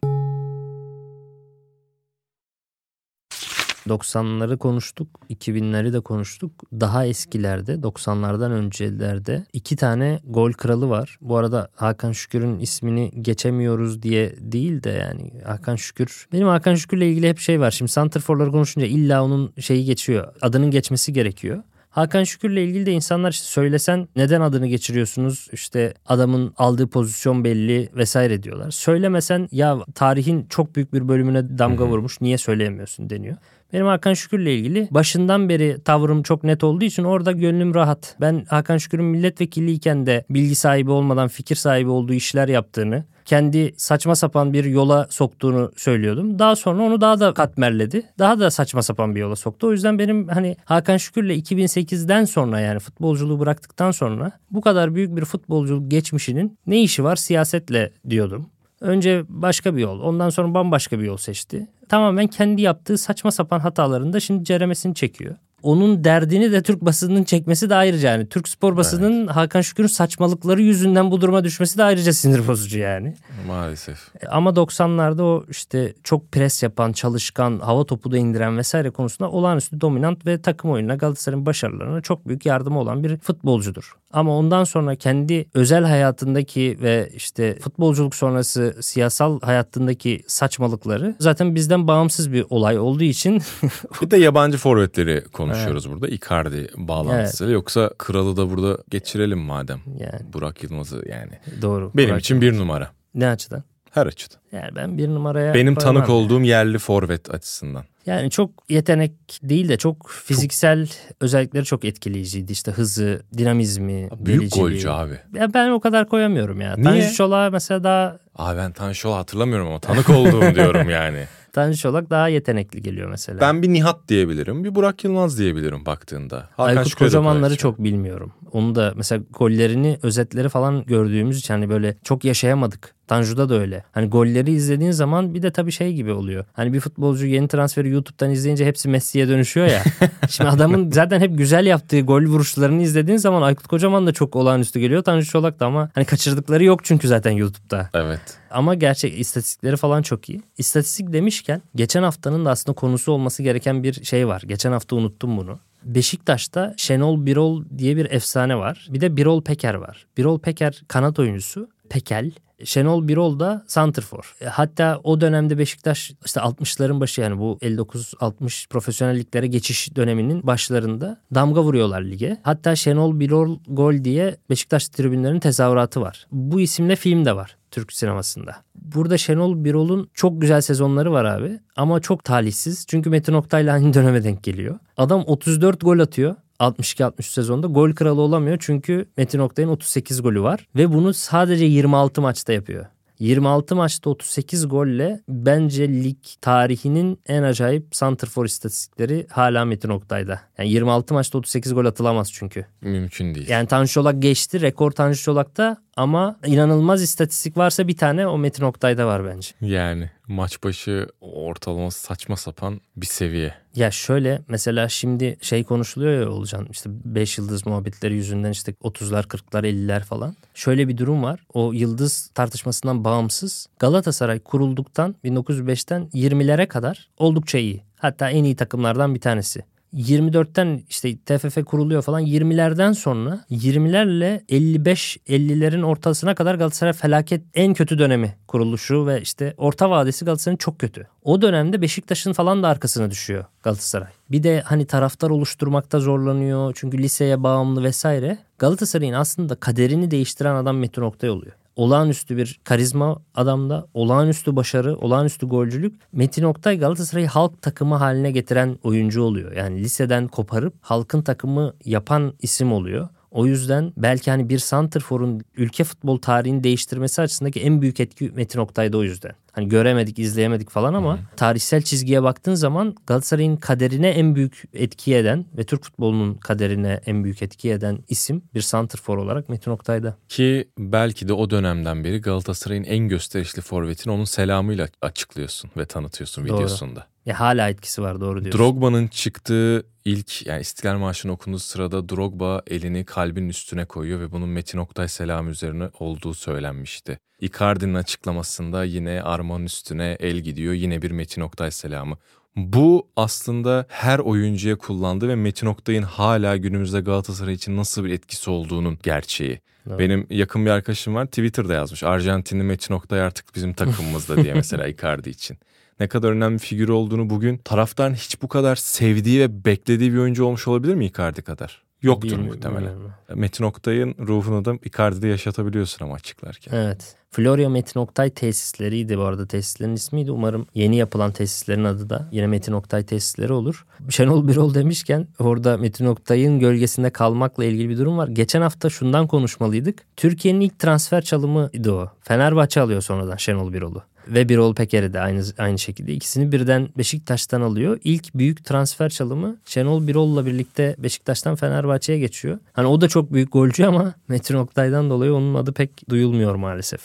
[3.87, 6.51] 90'ları konuştuk, 2000'leri de konuştuk.
[6.73, 11.17] Daha eskilerde, 90'lardan öncelerde iki tane gol kralı var.
[11.21, 16.27] Bu arada Hakan Şükür'ün ismini geçemiyoruz diye değil de yani Hakan Şükür.
[16.33, 17.71] Benim Hakan Şükür'le ilgili hep şey var.
[17.71, 20.33] Şimdi santrforları konuşunca illa onun şeyi geçiyor.
[20.41, 21.63] Adının geçmesi gerekiyor.
[21.93, 25.47] Hakan Şükür'le ilgili de insanlar işte söylesen neden adını geçiriyorsunuz?
[25.51, 28.71] İşte adamın aldığı pozisyon belli vesaire diyorlar.
[28.71, 33.35] Söylemesen ya tarihin çok büyük bir bölümüne damga vurmuş niye söyleyemiyorsun deniyor.
[33.73, 38.15] Benim Hakan Şükür'le ilgili başından beri tavrım çok net olduğu için orada gönlüm rahat.
[38.21, 44.15] Ben Hakan Şükür'ün milletvekiliyken de bilgi sahibi olmadan fikir sahibi olduğu işler yaptığını, kendi saçma
[44.15, 46.39] sapan bir yola soktuğunu söylüyordum.
[46.39, 48.03] Daha sonra onu daha da katmerledi.
[48.19, 49.67] Daha da saçma sapan bir yola soktu.
[49.67, 55.15] O yüzden benim hani Hakan Şükür'le 2008'den sonra yani futbolculuğu bıraktıktan sonra bu kadar büyük
[55.15, 58.49] bir futbolculuk geçmişinin ne işi var siyasetle diyordum.
[58.81, 61.67] Önce başka bir yol, ondan sonra bambaşka bir yol seçti.
[61.89, 65.35] Tamamen kendi yaptığı saçma sapan hatalarında şimdi ceremesini çekiyor.
[65.63, 68.29] Onun derdini de Türk basınının çekmesi de ayrıca yani.
[68.29, 73.15] Türk spor basının Hakan Şükür'ün saçmalıkları yüzünden bu duruma düşmesi de ayrıca sinir bozucu yani.
[73.47, 73.99] Maalesef.
[74.29, 79.81] Ama 90'larda o işte çok pres yapan, çalışkan, hava topu da indiren vesaire konusunda olağanüstü
[79.81, 83.93] dominant ve takım oyununa Galatasaray'ın başarılarına çok büyük yardımı olan bir futbolcudur.
[84.13, 91.87] Ama ondan sonra kendi özel hayatındaki ve işte futbolculuk sonrası siyasal hayatındaki saçmalıkları zaten bizden
[91.87, 93.41] bağımsız bir olay olduğu için
[94.01, 95.23] Bir de yabancı forvetleri
[95.53, 96.07] konuşuyoruz burada.
[96.07, 97.53] Icardi bağlantısıyla.
[97.53, 99.79] Yoksa kralı da burada geçirelim madem.
[99.99, 101.61] yani Burak Yılmaz'ı yani.
[101.61, 101.91] doğru.
[101.95, 102.89] Benim Burak için bir numara.
[103.15, 103.63] Ne açıdan?
[103.91, 104.37] Her açıdan.
[104.51, 106.15] Yani ben bir numaraya Benim tanık ya.
[106.15, 107.83] olduğum yerli forvet açısından.
[108.05, 109.11] Yani çok yetenek
[109.43, 110.89] değil de çok fiziksel
[111.21, 112.51] özellikleri çok etkileyiciydi.
[112.51, 114.49] İşte hızı, dinamizmi, Büyük deliciliği.
[114.69, 115.19] golcü abi.
[115.33, 116.73] Ya ben o kadar koyamıyorum ya.
[116.75, 116.83] Niye?
[116.83, 121.23] Tanju Çolak mesela daha Abi ben Tanşol hatırlamıyorum ama tanık olduğum diyorum yani.
[121.53, 123.41] Tanju Çolak daha yetenekli geliyor mesela.
[123.41, 126.49] Ben bir Nihat diyebilirim, bir Burak Yılmaz diyebilirim baktığında.
[126.57, 128.33] Hakan Aykut Kocamanları çok bilmiyorum.
[128.51, 132.95] Onu da mesela gollerini, özetleri falan gördüğümüz için hani böyle çok yaşayamadık.
[133.13, 133.83] Tanju'da da öyle.
[133.91, 136.45] Hani golleri izlediğin zaman bir de tabii şey gibi oluyor.
[136.53, 139.83] Hani bir futbolcu yeni transferi YouTube'dan izleyince hepsi Messi'ye dönüşüyor ya.
[140.29, 144.79] Şimdi adamın zaten hep güzel yaptığı gol vuruşlarını izlediğin zaman Aykut Kocaman da çok olağanüstü
[144.79, 145.03] geliyor.
[145.03, 147.89] Tanju Çolak da ama hani kaçırdıkları yok çünkü zaten YouTube'da.
[147.93, 148.21] Evet.
[148.51, 150.41] Ama gerçek istatistikleri falan çok iyi.
[150.57, 154.43] İstatistik demişken geçen haftanın da aslında konusu olması gereken bir şey var.
[154.47, 155.59] Geçen hafta unuttum bunu.
[155.83, 158.87] Beşiktaş'ta Şenol Birol diye bir efsane var.
[158.89, 160.05] Bir de Birol Peker var.
[160.17, 161.69] Birol Peker kanat oyuncusu.
[161.89, 162.31] Pekel.
[162.65, 164.35] Şenol Birol da santrfor.
[164.41, 171.17] E, Hatta o dönemde Beşiktaş işte 60'ların başı yani bu 59-60 profesyonelliklere geçiş döneminin başlarında
[171.35, 172.37] damga vuruyorlar lige.
[172.43, 176.27] Hatta Şenol Birol gol diye Beşiktaş tribünlerinin tezahüratı var.
[176.31, 177.57] Bu isimle film de var.
[177.71, 178.55] Türk sinemasında.
[178.75, 182.85] Burada Şenol Birol'un çok güzel sezonları var abi ama çok talihsiz.
[182.87, 184.79] Çünkü Metin Oktay'la aynı döneme denk geliyor.
[184.97, 186.35] Adam 34 gol atıyor.
[186.63, 192.21] 62-63 sezonda gol kralı olamıyor çünkü Metin Oktay'ın 38 golü var ve bunu sadece 26
[192.21, 192.85] maçta yapıyor.
[193.19, 200.41] 26 maçta 38 golle bence lig tarihinin en acayip santrfor istatistikleri hala Metin Oktay'da.
[200.57, 202.65] Yani 26 maçta 38 gol atılamaz çünkü.
[202.81, 203.49] Mümkün değil.
[203.49, 204.61] Yani Tanju Çolak geçti.
[204.61, 209.49] Rekor Tanju Çolak'ta ama inanılmaz istatistik varsa bir tane o Metin Oktay'da var bence.
[209.61, 213.53] Yani maç başı ortalaması saçma sapan bir seviye.
[213.75, 219.23] Ya şöyle mesela şimdi şey konuşuluyor ya Olcan işte 5 yıldız muhabbetleri yüzünden işte 30'lar
[219.23, 220.35] 40'lar 50'ler falan.
[220.53, 221.39] Şöyle bir durum var.
[221.53, 227.83] O yıldız tartışmasından bağımsız Galatasaray kurulduktan 1905'ten 20'lere kadar oldukça iyi.
[227.99, 229.63] Hatta en iyi takımlardan bir tanesi.
[229.93, 237.99] 24'ten işte TFF kuruluyor falan 20'lerden sonra 20'lerle 55-50'lerin ortasına kadar Galatasaray felaket en kötü
[237.99, 241.07] dönemi kuruluşu ve işte orta vadesi Galatasaray'ın çok kötü.
[241.23, 244.09] O dönemde Beşiktaş'ın falan da arkasına düşüyor Galatasaray.
[244.31, 248.37] Bir de hani taraftar oluşturmakta zorlanıyor çünkü liseye bağımlı vesaire.
[248.59, 255.47] Galatasaray'ın aslında kaderini değiştiren adam Metin Oktay oluyor olağanüstü bir karizma adamda, olağanüstü başarı, olağanüstü
[255.47, 255.95] golcülük.
[256.11, 259.51] Metin Oktay Galatasaray'ı halk takımı haline getiren oyuncu oluyor.
[259.51, 263.09] Yani liseden koparıp halkın takımı yapan isim oluyor.
[263.31, 268.59] O yüzden belki hani bir santrforun ülke futbol tarihini değiştirmesi açısındaki en büyük etki Metin
[268.59, 269.31] Oktay'da o yüzden.
[269.53, 275.45] Hani göremedik, izleyemedik falan ama tarihsel çizgiye baktığın zaman Galatasaray'ın kaderine en büyük etki eden
[275.57, 280.17] ve Türk futbolunun kaderine en büyük etki eden isim bir santrfor olarak Metin Oktay'da.
[280.29, 286.47] Ki belki de o dönemden beri Galatasaray'ın en gösterişli forvetini onun selamıyla açıklıyorsun ve tanıtıyorsun
[286.47, 286.57] Doğru.
[286.57, 287.07] videosunda.
[287.25, 288.61] Ya hala etkisi var doğru diyorsun.
[288.61, 294.49] Drogba'nın çıktığı ilk yani İstiklal Marşı'nın okunduğu sırada Drogba elini kalbin üstüne koyuyor ve bunun
[294.49, 297.19] Metin Oktay selamı üzerine olduğu söylenmişti.
[297.43, 302.17] Icardi'nin açıklamasında yine armanın üstüne el gidiyor yine bir Metin Oktay selamı.
[302.55, 308.49] Bu aslında her oyuncuya kullandığı ve Metin Oktay'ın hala günümüzde Galatasaray için nasıl bir etkisi
[308.49, 309.59] olduğunun gerçeği.
[309.89, 309.99] Doğru.
[309.99, 312.03] Benim yakın bir arkadaşım var Twitter'da yazmış.
[312.03, 315.57] Arjantinli Metin Oktay artık bizim takımımızda diye mesela Icardi için.
[315.99, 320.17] Ne kadar önemli bir figür olduğunu bugün taraftarın hiç bu kadar sevdiği ve beklediği bir
[320.17, 321.82] oyuncu olmuş olabilir mi Icardi kadar?
[322.03, 322.81] Yoktur Bilmiyorum, muhtemelen.
[322.81, 323.11] bilmiyorum.
[323.35, 326.75] Metin Oktay'ın ruhunu da Icardi'de yaşatabiliyorsun ama açıklarken.
[326.75, 327.15] Evet.
[327.31, 330.31] Florya Metin Oktay tesisleriydi bu arada tesislerin ismiydi.
[330.31, 333.85] Umarım yeni yapılan tesislerin adı da yine Metin Oktay tesisleri olur.
[334.09, 338.27] Şenol Birol demişken orada Metin Oktay'ın gölgesinde kalmakla ilgili bir durum var.
[338.27, 340.03] Geçen hafta şundan konuşmalıydık.
[340.17, 342.09] Türkiye'nin ilk transfer çalımıydı o.
[342.21, 344.03] Fenerbahçe alıyor sonradan Şenol Birol'u.
[344.27, 347.99] Ve Birol Peker'i de aynı aynı şekilde ikisini birden Beşiktaş'tan alıyor.
[348.03, 352.59] İlk büyük transfer çalımı Şenol Birol'la birlikte Beşiktaş'tan Fenerbahçe'ye geçiyor.
[352.73, 357.01] Hani o da çok büyük golcü ama Metin Oktay'dan dolayı onun adı pek duyulmuyor maalesef.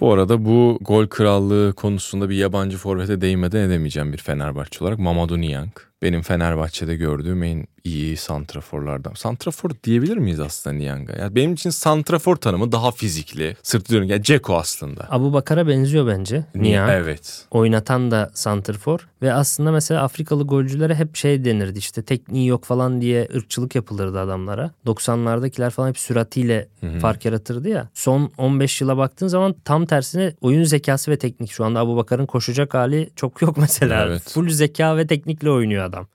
[0.00, 4.98] Bu arada bu gol krallığı konusunda bir yabancı forvete değinmeden edemeyeceğim bir Fenerbahçe olarak.
[4.98, 5.70] Mamadou Niang.
[6.02, 9.12] Benim Fenerbahçe'de gördüğüm en iyi santraforlardan.
[9.14, 11.12] Santrafor diyebilir miyiz aslında Niang'a?
[11.12, 13.56] Yani benim için santrafor tanımı daha fizikli.
[13.62, 14.10] Sırtı dönük.
[14.10, 15.06] Yani Ceko aslında.
[15.10, 16.44] Abu Bakar'a benziyor bence.
[16.54, 16.86] Niye?
[16.90, 17.46] Evet.
[17.50, 19.08] Oynatan da santrfor.
[19.22, 24.20] Ve aslında mesela Afrikalı golcülere hep şey denirdi işte tekniği yok falan diye ırkçılık yapılırdı
[24.20, 24.70] adamlara.
[24.86, 26.68] 90'lardakiler falan hep süratiyle
[27.00, 27.88] fark yaratırdı ya.
[27.94, 31.50] Son 15 yıla baktığın zaman tam tersine oyun zekası ve teknik.
[31.50, 34.06] Şu anda Abu Bakar'ın koşacak hali çok yok mesela.
[34.06, 34.22] Evet.
[34.28, 36.06] Full zeka ve teknikle oynuyor adam.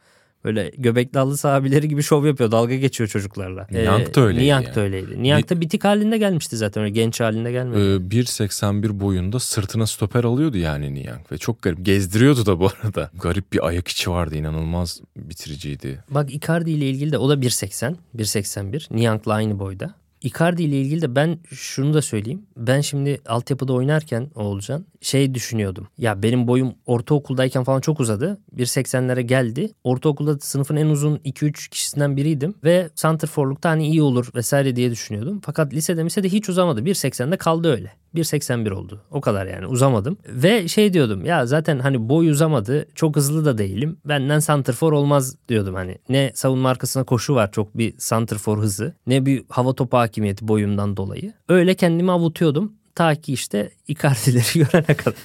[0.46, 2.52] Böyle göbekli halı saha abileri gibi şov yapıyor.
[2.52, 3.68] Dalga geçiyor çocuklarla.
[3.72, 4.76] Niang da öyleydi Niang yani.
[4.76, 5.24] da öyleydi.
[5.24, 6.84] Niang da bitik halinde gelmişti zaten.
[6.84, 7.80] Öyle genç halinde gelmedi.
[7.80, 11.86] Ee, 1.81 boyunda sırtına stoper alıyordu yani Niang ve çok garip.
[11.86, 13.12] Gezdiriyordu da bu arada.
[13.22, 16.04] Garip bir ayak içi vardı inanılmaz bitiriciydi.
[16.10, 18.96] Bak Icardi ile ilgili de o da 1.80, 1.81.
[18.96, 19.94] Niang'la aynı boyda.
[20.22, 22.42] Icardi ile ilgili de ben şunu da söyleyeyim.
[22.58, 25.88] Ben şimdi altyapıda oynarken Oğulcan şey düşünüyordum.
[25.98, 28.42] Ya benim boyum ortaokuldayken falan çok uzadı.
[28.56, 29.72] 1.80'lere geldi.
[29.84, 32.54] Ortaokulda sınıfın en uzun 2-3 kişisinden biriydim.
[32.64, 35.42] Ve santrforlukta hani iyi olur vesaire diye düşünüyordum.
[35.44, 36.82] Fakat lisede lisede hiç uzamadı.
[36.82, 37.92] 1.80'de kaldı öyle.
[38.16, 39.02] 1.81 oldu.
[39.12, 40.18] O kadar yani uzamadım.
[40.28, 42.88] Ve şey diyordum ya zaten hani boy uzamadı.
[42.96, 43.98] Çok hızlı da değilim.
[44.06, 45.98] Benden santrfor olmaz diyordum hani.
[46.10, 48.96] Ne savunma arkasına koşu var çok bir santrfor hızı.
[49.08, 51.34] Ne bir hava topu hakimiyeti boyumdan dolayı.
[51.50, 52.81] Öyle kendimi avutuyordum.
[52.96, 55.20] Ta ki işte Icardi'leri görene kadar.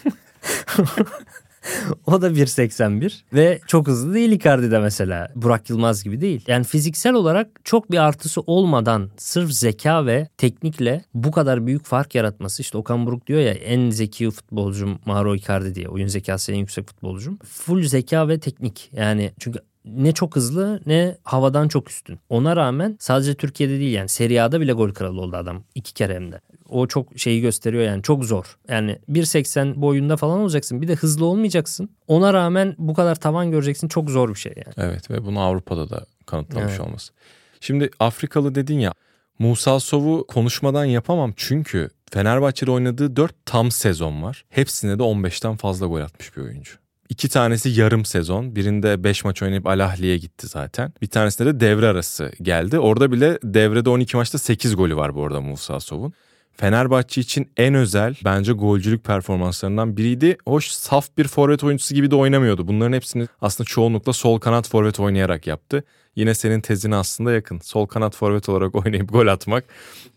[2.07, 5.29] o da 1.81 ve çok hızlı değil Icardi'de mesela.
[5.35, 6.45] Burak Yılmaz gibi değil.
[6.47, 12.15] Yani fiziksel olarak çok bir artısı olmadan sırf zeka ve teknikle bu kadar büyük fark
[12.15, 12.63] yaratması.
[12.63, 15.89] İşte Okan Buruk diyor ya en zeki futbolcum Mauro Icardi diye.
[15.89, 17.39] Oyun zekası en yüksek futbolcum.
[17.45, 18.91] Full zeka ve teknik.
[18.93, 22.19] Yani çünkü ne çok hızlı ne havadan çok üstün.
[22.29, 25.63] Ona rağmen sadece Türkiye'de değil yani Serie A'da bile gol kralı oldu adam.
[25.75, 26.41] iki kere hem de.
[26.69, 28.59] O çok şeyi gösteriyor yani çok zor.
[28.69, 30.83] Yani 1.80 boyunda falan olacaksın.
[30.83, 31.89] Bir de hızlı olmayacaksın.
[32.09, 33.89] Ona rağmen bu kadar tavan göreceksin.
[33.89, 34.75] Çok zor bir şey yani.
[34.91, 36.81] Evet ve bunu Avrupa'da da kanıtlamış Evet.
[36.81, 37.13] olması.
[37.61, 38.93] Şimdi Afrikalı dedin ya
[39.39, 44.45] Musa Sov'u konuşmadan yapamam çünkü Fenerbahçe'de oynadığı 4 tam sezon var.
[44.51, 46.73] Hepsine de 15'ten fazla gol atmış bir oyuncu.
[47.09, 48.57] İki tanesi yarım sezon.
[48.57, 50.93] Birinde 5 maç oynayıp Al Ahli'ye gitti zaten.
[51.03, 52.79] Bir tanesinde de devre arası geldi.
[52.79, 56.13] Orada bile devrede 12 maçta 8 golü var bu arada Musa Sov'un.
[56.57, 60.37] Fenerbahçe için en özel bence golcülük performanslarından biriydi.
[60.47, 62.69] Hoş saf bir forvet oyuncusu gibi de oynamıyordu.
[62.69, 65.85] Bunların hepsini aslında çoğunlukla sol kanat forvet oynayarak yaptı.
[66.17, 67.59] Yine senin tezine aslında yakın.
[67.59, 69.65] Sol kanat forvet olarak oynayıp gol atmak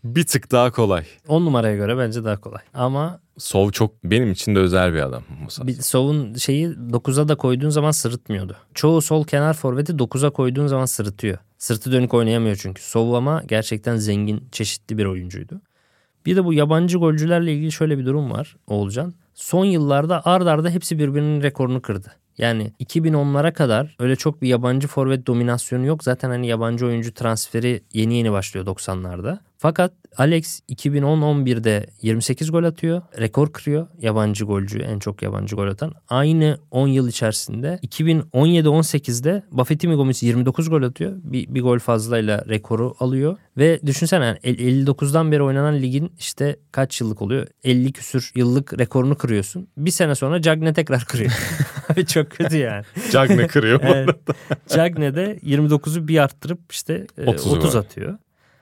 [0.04, 1.06] bir tık daha kolay.
[1.28, 2.62] 10 numaraya göre bence daha kolay.
[2.73, 5.23] Ama Sov çok benim için de özel bir adam
[5.63, 8.56] bir Sov'un şeyi 9'a da koyduğun zaman sırıtmıyordu.
[8.73, 11.38] Çoğu sol kenar forveti 9'a koyduğun zaman sırıtıyor.
[11.58, 12.82] Sırtı dönük oynayamıyor çünkü.
[12.82, 15.62] Sov ama gerçekten zengin, çeşitli bir oyuncuydu.
[16.25, 19.13] Bir de bu yabancı golcülerle ilgili şöyle bir durum var Oğulcan.
[19.34, 22.12] Son yıllarda ard arda hepsi birbirinin rekorunu kırdı.
[22.38, 26.03] Yani 2010'lara kadar öyle çok bir yabancı forvet dominasyonu yok.
[26.03, 29.39] Zaten hani yabancı oyuncu transferi yeni yeni başlıyor 90'larda.
[29.61, 33.01] Fakat Alex 2010-11'de 28 gol atıyor.
[33.19, 33.87] Rekor kırıyor.
[34.01, 35.93] Yabancı golcü en çok yabancı gol atan.
[36.09, 41.13] Aynı 10 yıl içerisinde 2017-18'de Buffettimi Gomis 29 gol atıyor.
[41.23, 43.37] Bir, bir gol fazlayla rekoru alıyor.
[43.57, 47.47] Ve düşünsene yani el- 59'dan beri oynanan ligin işte kaç yıllık oluyor?
[47.63, 49.67] 50 küsür yıllık rekorunu kırıyorsun.
[49.77, 51.31] Bir sene sonra Cagne tekrar kırıyor.
[52.07, 52.83] Çok kötü yani.
[53.11, 54.09] Cagne kırıyor Evet.
[54.67, 57.79] Cagne de 29'u bir arttırıp işte e, 30'u 30 var.
[57.79, 58.17] atıyor.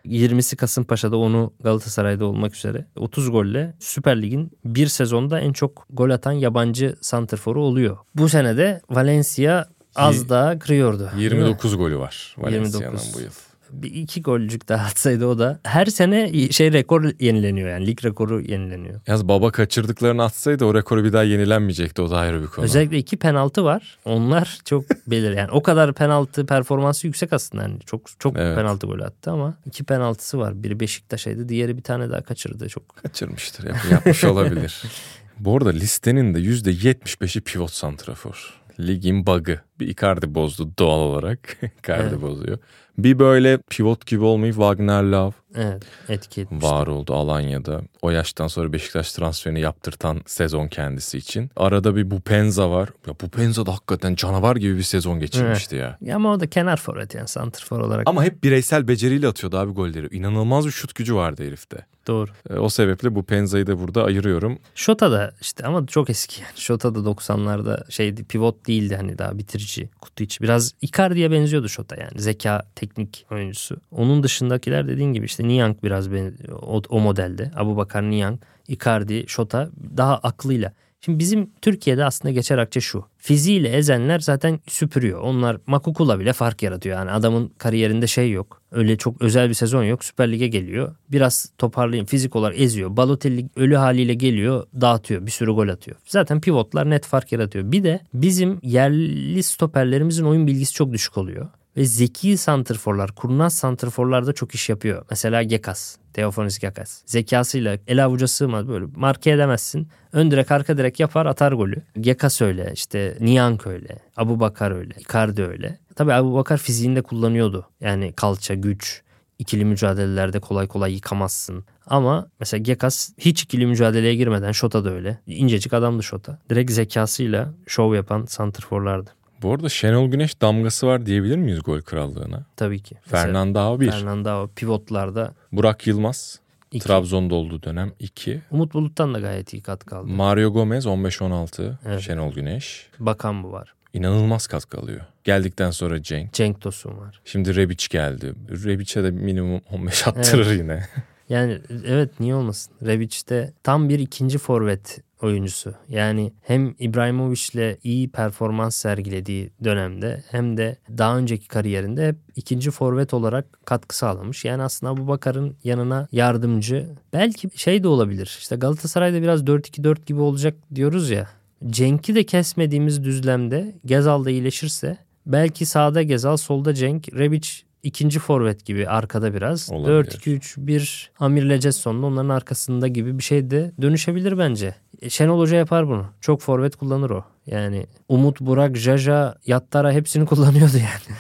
[0.09, 6.09] 20'si Kasımpaşa'da onu Galatasaray'da olmak üzere 30 golle Süper Lig'in bir sezonda en çok gol
[6.09, 7.97] atan yabancı santrforu oluyor.
[8.15, 9.65] Bu sene de Valencia
[9.95, 10.99] az daha kırıyordu.
[10.99, 11.37] değil mi?
[11.37, 13.13] 29 golü var Valencia'nın 29.
[13.15, 13.29] bu yıl.
[13.71, 15.59] Bir iki golcük daha atsaydı o da.
[15.63, 18.99] Her sene şey rekor yenileniyor yani lig rekoru yenileniyor.
[19.07, 22.01] Yaz baba kaçırdıklarını atsaydı o rekoru bir daha yenilenmeyecekti.
[22.01, 22.65] O da ayrı bir konu.
[22.65, 23.97] Özellikle iki penaltı var.
[24.05, 25.51] Onlar çok belir yani.
[25.51, 27.63] O kadar penaltı performansı yüksek aslında.
[27.63, 28.55] Yani çok çok Evet.
[28.55, 30.63] penaltı golü attı ama iki penaltısı var.
[30.63, 32.69] Biri Beşiktaş'aydı, diğeri bir tane daha kaçırdı.
[32.69, 33.63] Çok Kaçırmıştır.
[33.67, 34.83] Yap, yapmış olabilir.
[35.39, 38.53] Bu arada listenin de %75'i pivot santrafor.
[38.79, 39.59] Ligin bug'ı.
[39.79, 41.57] Bir Icardi bozdu doğal olarak.
[41.83, 42.21] Icardi Evet.
[42.21, 42.57] bozuyor.
[42.97, 46.65] Bir böyle pivot gibi olmayıp Wagner Love evet etki etmişti.
[46.65, 47.81] var oldu Alanya'da.
[48.01, 51.49] O yaştan sonra Beşiktaş transferini yaptırtan sezon kendisi için.
[51.55, 52.89] Arada bir Bupenza var.
[53.07, 55.97] Ya Bupenza da hakikaten canavar gibi bir sezon geçirmişti ya.
[56.01, 58.09] Ya ama o da kenar forvet yani santrfor olarak.
[58.09, 60.15] Ama hep bireysel beceriyle atıyordu abi golleri.
[60.17, 61.77] İnanılmaz bir şut gücü vardı herifte.
[62.07, 62.29] Doğru.
[62.49, 64.59] E, O sebeple bu Penza'yı da burada ayırıyorum.
[64.75, 66.51] Şota da işte ama çok eski yani.
[66.55, 70.43] Şota da 90'larda şeydi pivot değildi hani daha bitirici kutu içi.
[70.43, 72.21] Biraz Icardi'ye benziyordu Şota yani.
[72.21, 73.77] Zeka, teknik oyuncusu.
[73.91, 77.51] Onun dışındakiler dediğin gibi işte Niang biraz ben, o, o modelde.
[77.55, 80.73] Abubakar Niang, Icardi, Şota daha aklıyla.
[81.01, 83.05] Şimdi bizim Türkiye'de aslında geçer akçe şu.
[83.17, 85.21] Fiziğiyle ezenler zaten süpürüyor.
[85.21, 86.97] Onlar Makukula bile fark yaratıyor.
[86.97, 88.61] Yani adamın kariyerinde şey yok.
[88.71, 90.03] Öyle çok özel bir sezon yok.
[90.03, 90.95] Süper Lig'e geliyor.
[91.11, 92.05] Biraz toparlayayım.
[92.05, 92.97] Fizik olarak eziyor.
[92.97, 94.67] Balotelli ölü haliyle geliyor.
[94.81, 95.25] Dağıtıyor.
[95.25, 95.97] Bir sürü gol atıyor.
[96.05, 97.71] Zaten pivotlar net fark yaratıyor.
[97.71, 101.49] Bir de bizim yerli stoperlerimizin oyun bilgisi çok düşük oluyor.
[101.77, 105.05] Ve zeki santrforlar, kurnaz santrforlar da çok iş yapıyor.
[105.09, 107.01] Mesela Gekas, Teofonis Gekas.
[107.05, 109.87] Zekasıyla el avuca sığmaz böyle marke edemezsin.
[110.13, 111.81] Ön direk arka direk yapar atar golü.
[111.99, 113.99] Gekas öyle işte Niang öyle.
[114.17, 114.93] Abu Bakar öyle.
[114.99, 115.79] Icardi öyle.
[115.95, 117.65] Tabii Abu Bakar fiziğinde kullanıyordu.
[117.81, 119.01] Yani kalça, güç,
[119.39, 121.65] ikili mücadelelerde kolay kolay yıkamazsın.
[121.85, 125.19] Ama mesela Gekas hiç ikili mücadeleye girmeden Şota da öyle.
[125.27, 126.39] İncecik adamdı Şota.
[126.49, 129.16] Direkt zekasıyla şov yapan santrforlardı.
[129.41, 132.45] Bu arada Şenol Güneş damgası var diyebilir miyiz gol krallığına?
[132.55, 132.95] Tabii ki.
[133.05, 133.91] Fernandao 1.
[133.91, 136.39] Fernandao pivotlarda Burak Yılmaz
[136.71, 136.87] iki.
[136.87, 138.41] Trabzon'da olduğu dönem 2.
[138.51, 140.07] Umut Bulut'tan da gayet iyi katkı aldı.
[140.07, 141.73] Mario Gomez 15-16.
[141.85, 142.01] Evet.
[142.01, 142.87] Şenol Güneş.
[142.99, 143.73] Bakan bu var.
[143.93, 145.01] İnanılmaz katkı alıyor.
[145.23, 146.33] Geldikten sonra Cenk.
[146.33, 147.21] Cenk Tosun var.
[147.25, 148.33] Şimdi Rebic geldi.
[148.65, 150.83] Rebic'e de minimum 15 attırır yine.
[151.29, 152.73] Yani evet niye olmasın?
[152.85, 155.73] Rebic de tam bir ikinci forvet oyuncusu.
[155.89, 163.13] Yani hem İbrahimovic'le iyi performans sergilediği dönemde hem de daha önceki kariyerinde hep ikinci forvet
[163.13, 164.45] olarak katkı sağlamış.
[164.45, 166.89] Yani aslında bu Bakar'ın yanına yardımcı.
[167.13, 168.37] Belki şey de olabilir.
[168.39, 171.27] İşte Galatasaray'da biraz 4-2-4 gibi olacak diyoruz ya.
[171.69, 177.49] Cenk'i de kesmediğimiz düzlemde Gezal da iyileşirse belki sağda Gezal solda Cenk Rebic
[177.83, 179.71] ikinci forvet gibi arkada biraz.
[179.71, 180.11] Olabilir.
[180.11, 184.75] 4-2-3-1 Amir Lecesson'un onların arkasında gibi bir şey de dönüşebilir bence.
[185.01, 186.05] E, Şenol Hoca yapar bunu.
[186.21, 187.25] Çok forvet kullanır o.
[187.45, 191.17] Yani Umut, Burak, Jaja, Yattara hepsini kullanıyordu yani.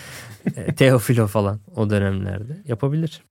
[0.55, 2.57] E, Teofilo falan o dönemlerde.
[2.65, 3.23] Yapabilir.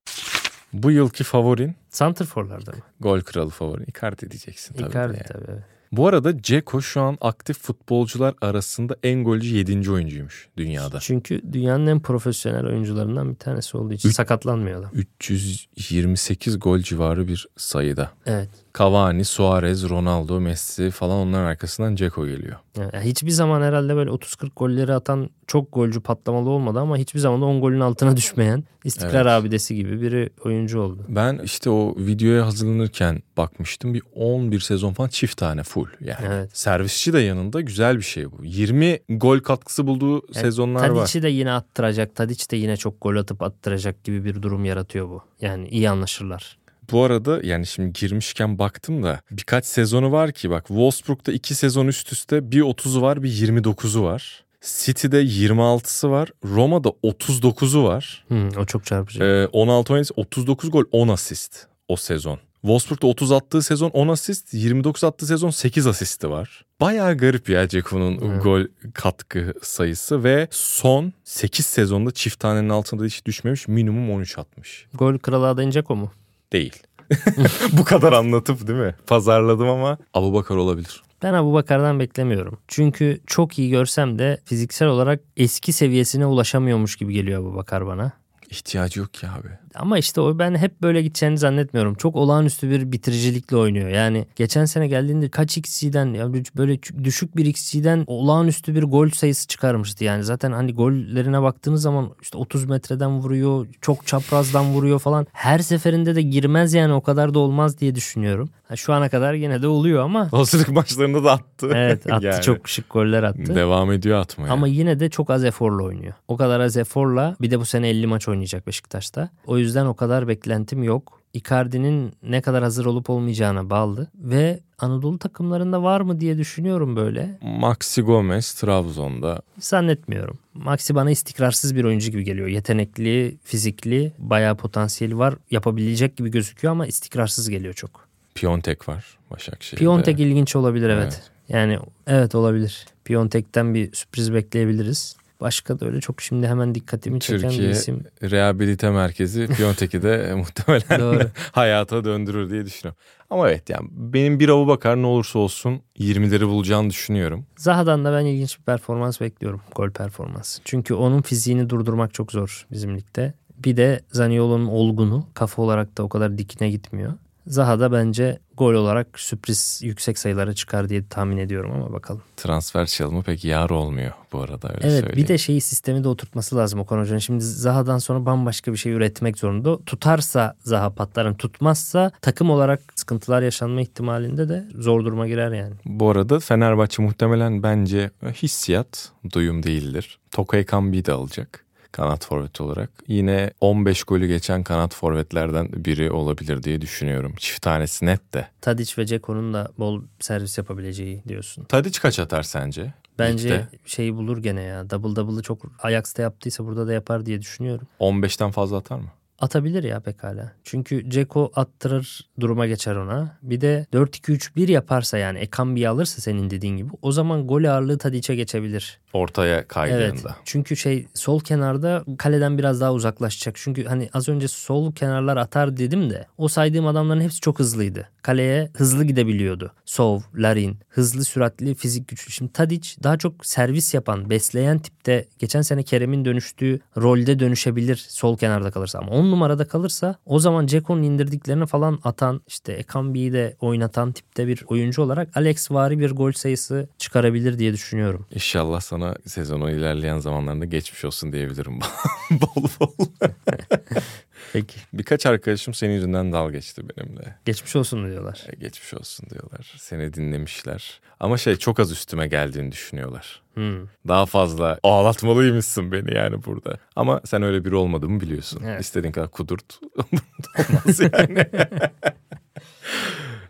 [0.73, 2.79] Bu yılki favorin Santrforlarda mı?
[3.01, 3.85] gol kralı favorin.
[3.85, 4.89] Icardi diyeceksin tabii.
[4.89, 5.27] Icardi yani.
[5.29, 5.45] tabii.
[5.49, 5.63] evet.
[5.93, 9.91] Bu arada Ceko şu an aktif futbolcular arasında en golcü 7.
[9.91, 10.99] oyuncuymuş dünyada.
[11.01, 14.91] Çünkü dünyanın en profesyonel oyuncularından bir tanesi olduğu için Üç- sakatlanmıyor adam.
[14.93, 18.11] 328 gol civarı bir sayıda.
[18.27, 18.49] Evet.
[18.79, 22.57] Cavani, Suarez, Ronaldo, Messi falan onların arkasından Ceko geliyor.
[22.79, 27.43] Yani hiçbir zaman herhalde böyle 30-40 golleri atan çok golcü patlamalı olmadı ama hiçbir zaman
[27.43, 29.27] da 10 golün altına düşmeyen istikrar Evet.
[29.27, 31.05] abidesi gibi bir oyuncu oldu.
[31.09, 33.95] Ben işte o videoya hazırlanırken bakmıştım.
[33.95, 36.27] Bir 11 sezon falan çift tane full yani.
[36.27, 36.59] Evet.
[36.59, 38.45] Servisçi de yanında güzel bir şey bu.
[38.45, 40.97] 20 gol katkısı bulduğu Yani sezonlar var.
[41.07, 42.17] Tadic'i de yine attıracak.
[42.17, 45.23] Tadic de yine çok gol atıp attıracak gibi bir durum yaratıyor bu.
[45.41, 46.59] Yani iyi anlaşırlar.
[46.93, 51.87] Bu arada yani şimdi girmişken baktım da birkaç sezonu var ki bak Wolfsburg'da 2 sezon
[51.87, 54.45] üst üste bir 30'u var bir 29'u var.
[54.61, 56.31] City'de 26'sı var.
[56.45, 58.25] Roma'da 39'u var.
[58.29, 59.25] Hı, o çok çarpıcı.
[59.25, 62.39] Ee, 16 17 39 gol 10 asist o sezon.
[62.63, 66.65] Wolfsburg'da 30 attığı sezon 10 asist, 29 attığı sezon 8 asisti var.
[66.81, 68.43] Bayağı garip ya Ceko'nun Evet.
[68.43, 68.61] gol
[68.95, 74.87] katkı sayısı ve son 8 sezonda çift tanenin altında hiç düşmemiş minimum 13 atmış.
[74.95, 76.13] Gol kralı adayınacak o mu?
[76.53, 76.83] Değil.
[77.73, 78.95] Bu kadar anlatıp değil mi?
[79.07, 81.03] Pazarladım ama Abubakar olabilir.
[81.23, 82.59] Ben Abu Bakar'dan beklemiyorum.
[82.69, 88.13] Çünkü çok iyi görsem de fiziksel olarak eski seviyesine ulaşamıyormuş gibi geliyor Abu Bakar bana.
[88.51, 89.49] İhtiyacı yok ki abi.
[89.79, 91.95] Ama işte o ben hep böyle gideceğini zannetmiyorum.
[91.95, 93.89] Çok olağanüstü bir bitiricilikle oynuyor.
[93.89, 96.15] Yani geçen sene geldiğinde kaç XG'den
[96.57, 100.05] böyle düşük bir XG'den olağanüstü bir gol sayısı çıkarmıştı.
[100.05, 105.27] Yani zaten hani gollerine baktığınız zaman işte 30 metreden vuruyor, çok çaprazdan vuruyor falan.
[105.33, 108.51] Her seferinde de girmez yani o kadar da olmaz diye düşünüyorum.
[108.69, 111.71] Ha, şu ana kadar yine de oluyor ama Hazırlık maçlarında da attı.
[111.75, 113.55] evet attı Yani çok şık goller attı.
[113.55, 114.53] Devam ediyor atmaya.
[114.53, 116.15] Ama yine de çok az eforla oynuyor.
[116.29, 119.29] O kadar az eforla bir de bu sene 50 maç oynayacak Beşiktaş'ta.
[119.47, 121.21] O yüzden o kadar beklentim yok.
[121.33, 124.07] Icardi'nin ne kadar hazır olup olmayacağına bağlı.
[124.15, 127.39] Ve Anadolu takımlarında var mı diye düşünüyorum böyle.
[127.43, 130.39] Maxi Gomez Trabzon'da Zannetmiyorum.
[130.55, 132.49] Maxi bana istikrarsız bir oyuncu gibi geliyor.
[132.49, 135.35] Yetenekli, fizikli, bayağı potansiyeli var.
[135.51, 138.07] Yapabilecek gibi gözüküyor ama istikrarsız geliyor çok.
[138.35, 139.81] Piontek var Başakşehir'de.
[139.85, 141.03] Piontek ilginç olabilir evet.
[141.03, 141.31] Evet.
[141.49, 142.87] Yani evet olabilir.
[143.05, 145.17] Piontek'ten bir sürpriz bekleyebiliriz.
[145.41, 148.05] Başka da öyle çok şimdi hemen dikkatimi çeken bir Türkiye isim.
[148.23, 151.31] Rehabilite Merkezi Piontek'i de muhtemelen Doğru.
[151.53, 153.01] hayata döndürür diye düşünüyorum.
[153.31, 157.47] Ama evet yani benim bir avu bakar ne olursa olsun 20'leri bulacağını düşünüyorum.
[157.57, 159.61] Zaha'dan da ben ilginç bir performans bekliyorum.
[159.75, 160.63] Gol performansı.
[160.65, 163.35] Çünkü onun fiziğini durdurmak çok zor bizim ligde.
[163.57, 167.13] Bir de Zaniolo'nun olgunu kafa olarak da o kadar dikine gitmiyor.
[167.47, 172.23] Zaha da bence gol olarak sürpriz yüksek sayılara çıkar diye tahmin ediyorum ama bakalım.
[172.37, 175.17] Transfer çalımı pek yar olmuyor bu arada öyle Evet söyleyeyim.
[175.17, 177.19] bir de şeyi sistemi de oturtması lazım Okan Hoca'nın.
[177.19, 179.79] Şimdi Zaha'dan sonra bambaşka bir şey üretmek zorunda.
[179.87, 185.75] Tutarsa Zaha patların tutmazsa takım olarak sıkıntılar yaşanma ihtimalinde de zor duruma girer yani.
[185.85, 188.11] Bu arada Fenerbahçe muhtemelen bence
[188.43, 190.19] hissiyat duyum değildir.
[190.31, 191.66] Tokay Kambi'yi de alacak
[191.97, 192.91] kanat forvet olarak.
[193.09, 197.35] Yine 15 golü geçen kanat forvetlerden biri olabilir diye düşünüyorum.
[197.39, 198.49] Çift tanesi net de.
[198.61, 201.65] Tadic ve Ceko'nun da bol servis yapabileceği diyorsun.
[201.65, 202.95] Tadic kaç atar sence?
[203.19, 203.69] Bence Ligde?
[203.85, 204.91] şeyi bulur gene ya.
[204.91, 207.87] Double double'ı çok Ajax'ta yaptıysa burada da yapar diye düşünüyorum.
[208.01, 209.09] 15'ten fazla atar mı?
[209.39, 210.53] Atabilir ya pekala.
[210.65, 213.39] Çünkü Ceko attırır duruma geçer ona.
[213.43, 218.37] Bir de 4-2-3-1 yaparsa yani Ekambi'yi alırsa senin dediğin gibi o zaman gol ağırlığı Tadic'e
[218.37, 218.99] geçebilir.
[219.13, 220.03] Ortaya kaydığında.
[220.05, 220.25] Evet.
[220.45, 223.55] Çünkü şey sol kenarda kaleden biraz daha uzaklaşacak.
[223.59, 228.09] Çünkü hani az önce sol kenarlar atar dedim de o saydığım adamların hepsi çok hızlıydı.
[228.23, 229.73] Kaleye hızlı gidebiliyordu.
[229.85, 232.33] Sov, Larin, hızlı süratli fizik güçlü.
[232.33, 238.37] Şimdi Tadic daha çok servis yapan, besleyen tipte geçen sene Kerem'in dönüştüğü rolde dönüşebilir sol
[238.39, 238.99] kenarda kalırsa.
[238.99, 244.47] Ama 10 numarada kalırsa o zaman Ceko'nun indirdiklerini falan atan işte Ekambi'yi de oynatan tipte
[244.47, 248.27] bir oyuncu olarak Alex vari bir gol sayısı çıkarabilir diye düşünüyorum.
[248.35, 251.79] İnşallah sana sezonu ilerleyen zamanlarında geçmiş olsun diyebilirim.
[252.31, 253.07] bol bol.
[254.53, 254.77] Peki.
[254.93, 257.35] Birkaç arkadaşım senin yüzünden dal geçti benimle.
[257.45, 258.45] Geçmiş olsun diyorlar.
[258.53, 259.75] E, Geçmiş olsun diyorlar.
[259.79, 261.01] Seni dinlemişler.
[261.21, 263.43] Ama şey çok az üstüme geldiğini düşünüyorlar.
[263.55, 263.87] Hmm.
[264.09, 266.79] Daha fazla ağlatmalıymışsın beni yani burada.
[266.97, 268.63] Ama sen öyle biri olmadığımı biliyorsun.
[268.67, 268.81] Evet.
[268.81, 269.81] İstediğin kadar kudurt.
[269.97, 271.47] Olmaz yani.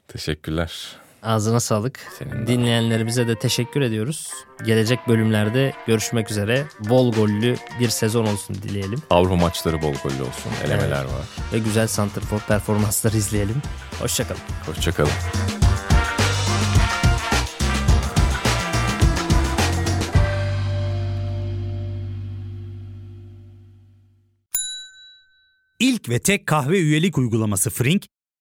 [0.08, 0.96] Teşekkürler.
[1.26, 2.00] Ağzına sağlık.
[2.18, 2.46] Senin de.
[2.46, 4.28] Dinleyenlerimize de teşekkür ediyoruz.
[4.64, 6.64] Gelecek bölümlerde görüşmek üzere.
[6.88, 9.02] Bol gollü bir sezon olsun dileyelim.
[9.10, 10.52] Avrupa maçları bol gollü olsun.
[10.64, 11.26] Elemeler var.
[11.52, 13.62] Ve güzel santrfor performansları izleyelim.
[14.00, 14.40] Hoşçakalın.
[14.66, 15.10] Hoşçakalın.
[25.80, 28.06] İlk ve tek kahve üyelik uygulaması Frink,